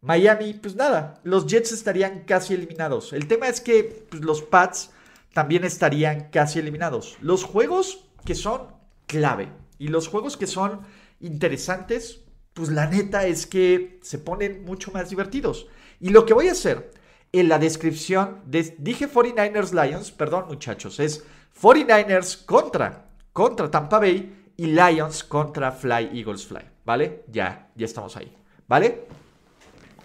Miami, 0.01 0.53
pues 0.53 0.75
nada, 0.75 1.19
los 1.23 1.47
Jets 1.47 1.71
estarían 1.71 2.21
casi 2.25 2.53
eliminados. 2.53 3.13
El 3.13 3.27
tema 3.27 3.47
es 3.47 3.61
que 3.61 4.05
pues, 4.09 4.23
los 4.23 4.41
Pats 4.41 4.91
también 5.33 5.63
estarían 5.63 6.29
casi 6.29 6.59
eliminados. 6.59 7.17
Los 7.21 7.43
juegos 7.43 8.05
que 8.25 8.35
son 8.35 8.67
clave 9.05 9.51
y 9.77 9.87
los 9.87 10.07
juegos 10.07 10.37
que 10.37 10.47
son 10.47 10.81
interesantes, 11.19 12.21
pues 12.53 12.69
la 12.69 12.87
neta 12.87 13.25
es 13.25 13.45
que 13.45 13.99
se 14.01 14.19
ponen 14.19 14.63
mucho 14.65 14.91
más 14.91 15.09
divertidos. 15.09 15.67
Y 15.99 16.09
lo 16.09 16.25
que 16.25 16.33
voy 16.33 16.47
a 16.47 16.53
hacer 16.53 16.91
en 17.31 17.49
la 17.49 17.57
descripción, 17.57 18.41
dije 18.45 19.09
49ers 19.09 19.71
Lions, 19.71 20.11
perdón 20.11 20.45
muchachos, 20.47 20.99
es 20.99 21.23
49ers 21.59 22.45
contra, 22.45 23.09
contra 23.31 23.71
Tampa 23.71 23.99
Bay 23.99 24.51
y 24.55 24.67
Lions 24.67 25.23
contra 25.23 25.71
Fly 25.71 26.11
Eagles 26.13 26.45
Fly, 26.45 26.63
¿vale? 26.85 27.23
Ya, 27.27 27.69
ya 27.75 27.85
estamos 27.85 28.15
ahí, 28.17 28.35
¿vale? 28.67 29.07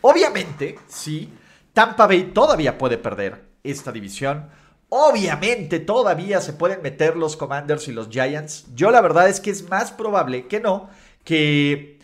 Obviamente, 0.01 0.79
sí, 0.87 1.31
Tampa 1.73 2.07
Bay 2.07 2.31
todavía 2.33 2.79
puede 2.79 2.99
perder 2.99 3.49
esta 3.63 3.93
división. 3.93 4.49
Obviamente 4.91 5.81
todavía 5.81 6.41
se 6.41 6.55
pueden 6.55 6.83
meter 6.83 7.17
los 7.17 7.37
Commanders 7.37 7.89
y 7.89 7.93
los 7.93 8.09
Giants. 8.09 8.67
Yo 8.75 8.91
la 8.91 9.01
verdad 9.01 9.29
es 9.29 9.41
que 9.41 9.51
es 9.51 9.69
más 9.69 9.93
probable 9.93 10.47
que 10.47 10.61
no, 10.61 10.89
que, 11.25 11.99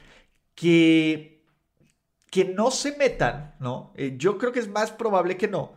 que 0.54 1.34
que 2.34 2.44
no 2.46 2.72
se 2.72 2.96
metan, 2.96 3.54
¿no? 3.60 3.92
Eh, 3.94 4.14
yo 4.16 4.38
creo 4.38 4.50
que 4.50 4.58
es 4.58 4.66
más 4.66 4.90
probable 4.90 5.36
que 5.36 5.46
no, 5.46 5.74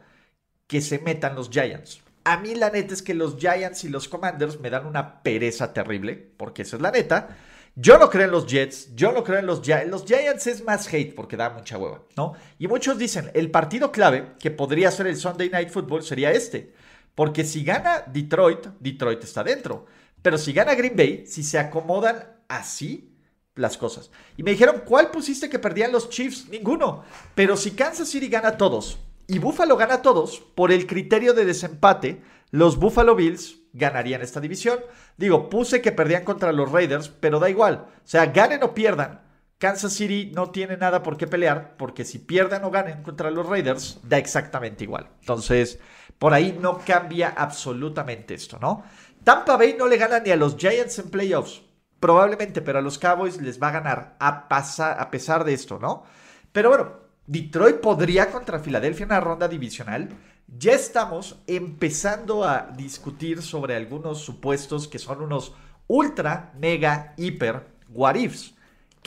que 0.66 0.82
se 0.82 0.98
metan 0.98 1.36
los 1.36 1.52
Giants. 1.52 2.02
A 2.24 2.38
mí 2.38 2.56
la 2.56 2.72
neta 2.72 2.96
es 2.96 3.04
que 3.04 3.14
los 3.14 3.38
Giants 3.38 3.84
y 3.84 3.90
los 3.90 4.08
Commanders 4.08 4.60
me 4.60 4.72
dan 4.72 4.88
una 4.88 5.22
pereza 5.22 5.72
terrible, 5.72 6.16
porque 6.16 6.64
esa 6.64 6.78
es 6.78 6.82
la 6.82 6.90
neta. 6.90 7.38
Yo 7.76 8.00
no 8.00 8.10
creo 8.10 8.26
en 8.26 8.32
los 8.32 8.48
Jets, 8.48 8.96
yo 8.96 9.12
no 9.12 9.24
creo 9.24 9.38
en 9.38 9.46
los 9.46 9.62
Giants. 9.62 9.92
Los 9.92 10.06
Giants 10.06 10.48
es 10.48 10.64
más 10.64 10.92
hate 10.92 11.14
porque 11.14 11.38
da 11.38 11.52
mucha 11.52 11.78
hueva, 11.78 12.02
¿no? 12.16 12.34
Y 12.58 12.68
muchos 12.68 12.98
dicen, 12.98 13.30
el 13.36 13.52
partido 13.52 13.92
clave 13.92 14.34
que 14.40 14.50
podría 14.50 14.90
ser 14.90 15.06
el 15.06 15.16
Sunday 15.16 15.52
Night 15.52 15.70
Football 15.70 16.02
sería 16.02 16.32
este. 16.32 16.74
Porque 17.18 17.44
si 17.44 17.64
gana 17.64 18.04
Detroit, 18.06 18.68
Detroit 18.80 19.24
está 19.24 19.44
dentro. 19.44 19.88
Pero 20.22 20.38
si 20.38 20.54
gana 20.54 20.76
Green 20.76 20.96
Bay, 20.96 21.26
si 21.26 21.42
se 21.42 21.58
acomodan 21.58 22.24
así, 22.48 23.18
las 23.56 23.76
cosas. 23.76 24.12
Y 24.38 24.44
me 24.44 24.52
dijeron, 24.52 24.84
¿cuál 24.86 25.10
pusiste 25.10 25.50
que 25.50 25.58
perdían 25.58 25.92
los 25.92 26.12
Chiefs? 26.12 26.48
Ninguno. 26.48 27.04
Pero 27.34 27.58
si 27.58 27.72
Kansas 27.72 28.08
City 28.08 28.28
gana 28.28 28.56
todos 28.56 29.00
y 29.26 29.40
Buffalo 29.40 29.78
gana 29.78 30.04
todos, 30.04 30.42
por 30.54 30.72
el 30.72 30.86
criterio 30.86 31.34
de 31.34 31.46
desempate, 31.46 32.22
los 32.52 32.78
Buffalo 32.78 33.16
Bills 33.16 33.62
ganarían 33.74 34.22
esta 34.22 34.40
división. 34.40 34.78
Digo, 35.18 35.50
puse 35.50 35.82
que 35.82 35.92
perdían 35.92 36.24
contra 36.24 36.52
los 36.52 36.72
Raiders, 36.72 37.10
pero 37.10 37.40
da 37.40 37.50
igual. 37.50 37.88
O 37.96 38.08
sea, 38.08 38.28
ganen 38.28 38.62
o 38.62 38.76
pierdan. 38.76 39.22
Kansas 39.58 39.94
City 39.94 40.32
no 40.36 40.52
tiene 40.52 40.78
nada 40.78 41.02
por 41.02 41.18
qué 41.18 41.26
pelear, 41.26 41.76
porque 41.78 42.06
si 42.06 42.20
pierdan 42.20 42.64
o 42.64 42.72
ganen 42.72 43.02
contra 43.02 43.32
los 43.32 43.48
Raiders, 43.48 44.00
da 44.04 44.18
exactamente 44.18 44.84
igual. 44.84 45.10
Entonces, 45.22 45.80
por 46.20 46.34
ahí 46.34 46.58
no 46.60 46.80
cambia 46.86 47.34
absolutamente 47.36 48.36
esto, 48.36 48.60
¿no? 48.62 48.84
Tampa 49.24 49.58
Bay 49.58 49.76
no 49.78 49.88
le 49.88 49.98
gana 49.98 50.20
ni 50.20 50.30
a 50.30 50.36
los 50.36 50.58
Giants 50.58 51.00
en 51.00 51.10
playoffs. 51.10 51.62
Probablemente, 52.00 52.62
pero 52.62 52.80
a 52.80 52.82
los 52.84 53.00
Cowboys 53.00 53.42
les 53.42 53.62
va 53.62 53.70
a 53.70 53.72
ganar 53.72 54.16
a, 54.20 54.48
a 54.48 55.12
pesar 55.12 55.44
de 55.44 55.54
esto, 55.54 55.80
¿no? 55.80 56.04
Pero 56.52 56.70
bueno, 56.70 56.92
Detroit 57.26 57.78
podría 57.78 58.32
contra 58.32 58.60
Filadelfia 58.60 59.04
en 59.04 59.12
una 59.12 59.20
ronda 59.20 59.48
divisional. 59.48 60.10
Ya 60.48 60.74
estamos 60.74 61.40
empezando 61.48 62.44
a 62.44 62.72
discutir 62.78 63.42
sobre 63.42 63.76
algunos 63.76 64.22
supuestos 64.22 64.88
que 64.88 65.00
son 65.00 65.22
unos 65.22 65.54
ultra, 65.88 66.54
mega, 66.60 67.14
hiper 67.18 67.68
what 67.90 68.16
ifs. 68.16 68.54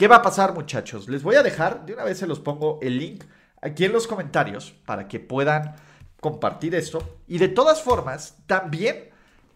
¿Qué 0.01 0.07
va 0.07 0.15
a 0.15 0.21
pasar, 0.23 0.55
muchachos? 0.55 1.07
Les 1.09 1.21
voy 1.21 1.35
a 1.35 1.43
dejar, 1.43 1.85
de 1.85 1.93
una 1.93 2.03
vez 2.03 2.17
se 2.17 2.25
los 2.25 2.39
pongo 2.39 2.79
el 2.81 2.97
link 2.97 3.23
aquí 3.61 3.85
en 3.85 3.91
los 3.91 4.07
comentarios 4.07 4.73
para 4.87 5.07
que 5.07 5.19
puedan 5.19 5.75
compartir 6.19 6.73
esto. 6.73 7.19
Y 7.27 7.37
de 7.37 7.49
todas 7.49 7.83
formas, 7.83 8.35
también, 8.47 9.11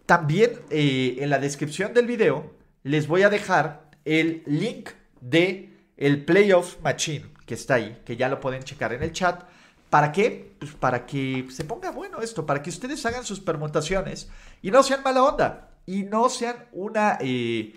también 0.06 0.60
eh, 0.70 1.16
en 1.18 1.30
la 1.30 1.40
descripción 1.40 1.94
del 1.94 2.06
video 2.06 2.54
les 2.84 3.08
voy 3.08 3.24
a 3.24 3.28
dejar 3.28 3.90
el 4.04 4.44
link 4.46 4.90
de 5.20 5.76
el 5.96 6.24
Playoff 6.24 6.80
Machine 6.80 7.26
que 7.44 7.54
está 7.54 7.74
ahí, 7.74 8.00
que 8.04 8.16
ya 8.16 8.28
lo 8.28 8.38
pueden 8.38 8.62
checar 8.62 8.92
en 8.92 9.02
el 9.02 9.10
chat. 9.10 9.42
¿Para 9.90 10.12
qué? 10.12 10.54
Pues 10.60 10.70
para 10.74 11.06
que 11.06 11.48
se 11.50 11.64
ponga 11.64 11.90
bueno 11.90 12.20
esto, 12.20 12.46
para 12.46 12.62
que 12.62 12.70
ustedes 12.70 13.04
hagan 13.04 13.24
sus 13.24 13.40
permutaciones 13.40 14.30
y 14.62 14.70
no 14.70 14.84
sean 14.84 15.02
mala 15.02 15.24
onda 15.24 15.70
y 15.86 16.04
no 16.04 16.28
sean 16.28 16.68
una 16.70 17.18
eh, 17.20 17.74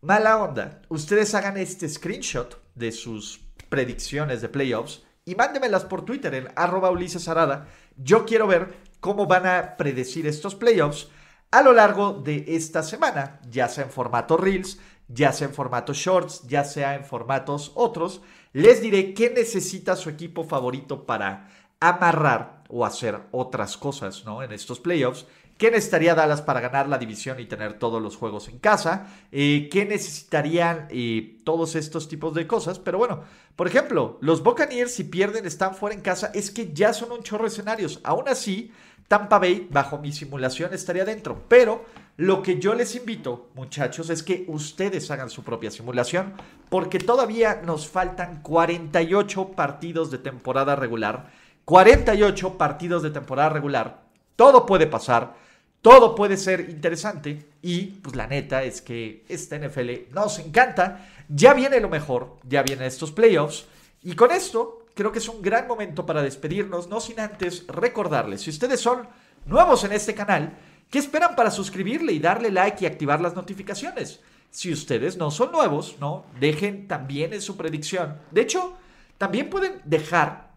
mala 0.00 0.38
onda. 0.38 0.82
Ustedes 0.88 1.34
hagan 1.34 1.56
este 1.56 1.88
screenshot 1.88 2.60
de 2.74 2.92
sus 2.92 3.40
predicciones 3.68 4.40
de 4.40 4.48
playoffs 4.48 5.02
y 5.24 5.34
mándemelas 5.34 5.84
por 5.84 6.04
Twitter 6.04 6.34
en 6.34 6.48
arroba 6.56 6.90
Ulises 6.90 7.28
Arada. 7.28 7.68
Yo 7.96 8.24
quiero 8.24 8.46
ver 8.46 8.74
cómo 9.00 9.26
van 9.26 9.46
a 9.46 9.76
predecir 9.76 10.26
estos 10.26 10.54
playoffs 10.54 11.08
a 11.50 11.62
lo 11.62 11.72
largo 11.72 12.12
de 12.12 12.44
esta 12.48 12.82
semana, 12.82 13.40
ya 13.48 13.68
sea 13.68 13.84
en 13.84 13.90
formato 13.90 14.36
Reels, 14.36 14.78
ya 15.08 15.32
sea 15.32 15.48
en 15.48 15.54
formato 15.54 15.92
Shorts, 15.92 16.46
ya 16.46 16.64
sea 16.64 16.94
en 16.94 17.04
formatos 17.04 17.72
otros, 17.74 18.22
les 18.52 18.80
diré 18.80 19.14
qué 19.14 19.30
necesita 19.30 19.96
su 19.96 20.08
equipo 20.08 20.44
favorito 20.44 21.06
para 21.06 21.48
amarrar 21.80 22.62
o 22.68 22.86
hacer 22.86 23.20
otras 23.32 23.76
cosas 23.76 24.24
¿no? 24.24 24.42
en 24.42 24.52
estos 24.52 24.78
playoffs. 24.78 25.26
¿Qué 25.60 25.70
necesitaría 25.70 26.14
Dallas 26.14 26.40
para 26.40 26.60
ganar 26.60 26.88
la 26.88 26.96
división 26.96 27.38
y 27.38 27.44
tener 27.44 27.74
todos 27.74 28.00
los 28.00 28.16
juegos 28.16 28.48
en 28.48 28.58
casa? 28.60 29.08
Eh, 29.30 29.68
¿Qué 29.70 29.84
necesitarían 29.84 30.86
eh, 30.88 31.36
todos 31.44 31.76
estos 31.76 32.08
tipos 32.08 32.32
de 32.32 32.46
cosas? 32.46 32.78
Pero 32.78 32.96
bueno, 32.96 33.24
por 33.56 33.66
ejemplo, 33.66 34.16
los 34.22 34.42
Buccaneers 34.42 34.94
si 34.94 35.04
pierden 35.04 35.44
están 35.44 35.74
fuera 35.74 35.94
en 35.94 36.00
casa, 36.00 36.30
es 36.32 36.50
que 36.50 36.72
ya 36.72 36.94
son 36.94 37.12
un 37.12 37.22
chorro 37.22 37.42
de 37.42 37.48
escenarios. 37.48 38.00
Aún 38.04 38.26
así, 38.26 38.72
Tampa 39.06 39.38
Bay, 39.38 39.68
bajo 39.70 39.98
mi 39.98 40.12
simulación, 40.12 40.72
estaría 40.72 41.04
dentro. 41.04 41.42
Pero 41.46 41.84
lo 42.16 42.40
que 42.40 42.58
yo 42.58 42.72
les 42.74 42.96
invito, 42.96 43.50
muchachos, 43.54 44.08
es 44.08 44.22
que 44.22 44.46
ustedes 44.48 45.10
hagan 45.10 45.28
su 45.28 45.44
propia 45.44 45.70
simulación, 45.70 46.32
porque 46.70 46.98
todavía 46.98 47.60
nos 47.66 47.86
faltan 47.86 48.40
48 48.40 49.48
partidos 49.48 50.10
de 50.10 50.16
temporada 50.16 50.74
regular. 50.74 51.30
48 51.66 52.56
partidos 52.56 53.02
de 53.02 53.10
temporada 53.10 53.50
regular. 53.50 54.04
Todo 54.36 54.64
puede 54.64 54.86
pasar, 54.86 55.34
todo 55.82 56.14
puede 56.14 56.36
ser 56.36 56.68
interesante 56.68 57.50
y 57.62 57.86
pues 57.86 58.14
la 58.14 58.26
neta 58.26 58.62
es 58.62 58.82
que 58.82 59.24
esta 59.28 59.58
NFL 59.58 60.12
nos 60.12 60.38
encanta. 60.38 61.08
Ya 61.28 61.54
viene 61.54 61.80
lo 61.80 61.88
mejor, 61.88 62.36
ya 62.44 62.62
vienen 62.62 62.86
estos 62.86 63.12
playoffs 63.12 63.66
y 64.02 64.14
con 64.14 64.30
esto 64.30 64.86
creo 64.94 65.12
que 65.12 65.18
es 65.18 65.28
un 65.28 65.40
gran 65.40 65.66
momento 65.66 66.04
para 66.04 66.22
despedirnos, 66.22 66.88
no 66.88 67.00
sin 67.00 67.20
antes 67.20 67.66
recordarles, 67.66 68.42
si 68.42 68.50
ustedes 68.50 68.80
son 68.80 69.08
nuevos 69.46 69.84
en 69.84 69.92
este 69.92 70.14
canal, 70.14 70.58
¿qué 70.90 70.98
esperan 70.98 71.34
para 71.34 71.50
suscribirle 71.50 72.12
y 72.12 72.18
darle 72.18 72.50
like 72.50 72.84
y 72.84 72.86
activar 72.86 73.20
las 73.20 73.34
notificaciones? 73.34 74.20
Si 74.50 74.72
ustedes 74.72 75.16
no 75.16 75.30
son 75.30 75.52
nuevos, 75.52 75.96
¿no? 76.00 76.26
Dejen 76.40 76.88
también 76.88 77.32
en 77.32 77.40
su 77.40 77.56
predicción. 77.56 78.18
De 78.32 78.42
hecho, 78.42 78.76
también 79.16 79.48
pueden 79.48 79.80
dejar, 79.84 80.50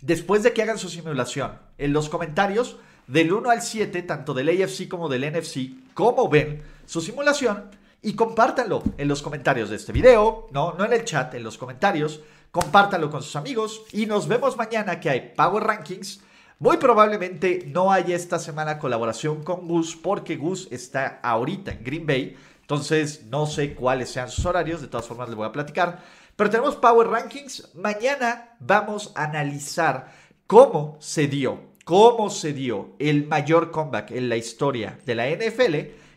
después 0.00 0.42
de 0.42 0.52
que 0.52 0.62
hagan 0.62 0.78
su 0.78 0.88
simulación, 0.88 1.58
en 1.76 1.92
los 1.92 2.08
comentarios 2.08 2.78
del 3.06 3.32
1 3.32 3.50
al 3.50 3.62
7, 3.62 4.02
tanto 4.02 4.34
del 4.34 4.48
AFC 4.48 4.88
como 4.88 5.08
del 5.08 5.30
NFC, 5.30 5.94
cómo 5.94 6.28
ven 6.28 6.62
su 6.86 7.00
simulación 7.00 7.70
y 8.02 8.14
compártanlo 8.14 8.82
en 8.98 9.08
los 9.08 9.22
comentarios 9.22 9.70
de 9.70 9.76
este 9.76 9.92
video, 9.92 10.46
no, 10.52 10.74
no 10.74 10.84
en 10.84 10.92
el 10.92 11.04
chat, 11.04 11.34
en 11.34 11.42
los 11.42 11.56
comentarios, 11.56 12.20
compártanlo 12.50 13.10
con 13.10 13.22
sus 13.22 13.34
amigos 13.36 13.82
y 13.92 14.06
nos 14.06 14.28
vemos 14.28 14.56
mañana 14.56 15.00
que 15.00 15.10
hay 15.10 15.32
Power 15.34 15.64
Rankings. 15.64 16.20
Muy 16.58 16.76
probablemente 16.76 17.64
no 17.66 17.90
haya 17.90 18.14
esta 18.14 18.38
semana 18.38 18.78
colaboración 18.78 19.42
con 19.42 19.66
Gus 19.66 19.96
porque 19.96 20.36
Gus 20.36 20.68
está 20.70 21.18
ahorita 21.22 21.72
en 21.72 21.82
Green 21.82 22.06
Bay, 22.06 22.36
entonces 22.60 23.24
no 23.26 23.46
sé 23.46 23.74
cuáles 23.74 24.10
sean 24.10 24.30
sus 24.30 24.46
horarios, 24.46 24.80
de 24.80 24.88
todas 24.88 25.06
formas 25.06 25.28
les 25.28 25.36
voy 25.36 25.46
a 25.46 25.52
platicar. 25.52 26.02
Pero 26.36 26.50
tenemos 26.50 26.76
Power 26.76 27.08
Rankings, 27.08 27.74
mañana 27.74 28.56
vamos 28.60 29.12
a 29.14 29.24
analizar 29.24 30.12
cómo 30.46 30.96
se 31.00 31.26
dio, 31.26 31.60
cómo 31.84 32.30
se 32.30 32.52
dio 32.52 32.96
el 32.98 33.26
mayor 33.26 33.70
comeback 33.70 34.10
en 34.10 34.28
la 34.28 34.36
historia 34.36 34.98
de 35.04 35.14
la 35.14 35.28
NFL 35.28 35.74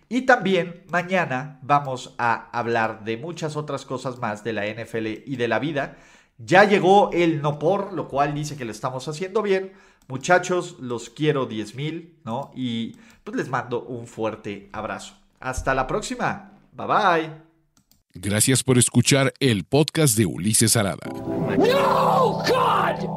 y 0.10 0.22
también 0.22 0.84
mañana 0.90 1.60
vamos 1.62 2.16
a 2.18 2.50
hablar 2.58 3.04
de 3.04 3.18
muchas 3.18 3.58
otras 3.58 3.86
cosas 3.86 4.20
más 4.20 4.44
de 4.44 4.54
la 4.54 4.66
NFL 4.66 5.08
y 5.26 5.36
de 5.36 5.48
la 5.48 5.60
vida. 5.60 5.98
Ya 6.38 6.64
llegó 6.64 7.12
el 7.12 7.42
no 7.42 7.60
por, 7.60 7.94
lo 7.94 8.08
cual 8.08 8.34
dice 8.34 8.56
que 8.56 8.64
lo 8.64 8.72
estamos 8.72 9.08
haciendo 9.08 9.42
bien. 9.42 9.74
Muchachos, 10.08 10.78
los 10.80 11.10
quiero 11.10 11.46
10 11.46 11.76
mil, 11.76 12.20
¿no? 12.24 12.52
Y 12.56 12.96
pues 13.24 13.36
les 13.36 13.50
mando 13.50 13.84
un 13.84 14.08
fuerte 14.08 14.70
abrazo. 14.72 15.16
Hasta 15.40 15.76
la 15.76 15.86
próxima. 15.88 16.52
Bye 16.72 16.88
bye. 16.88 17.32
Gracias 18.14 18.64
por 18.64 18.78
escuchar 18.78 19.34
el 19.40 19.66
podcast 19.66 20.18
de 20.18 20.26
Ulises 20.26 20.78
Arada. 20.78 21.08
No, 21.08 22.44
God! 22.48 23.17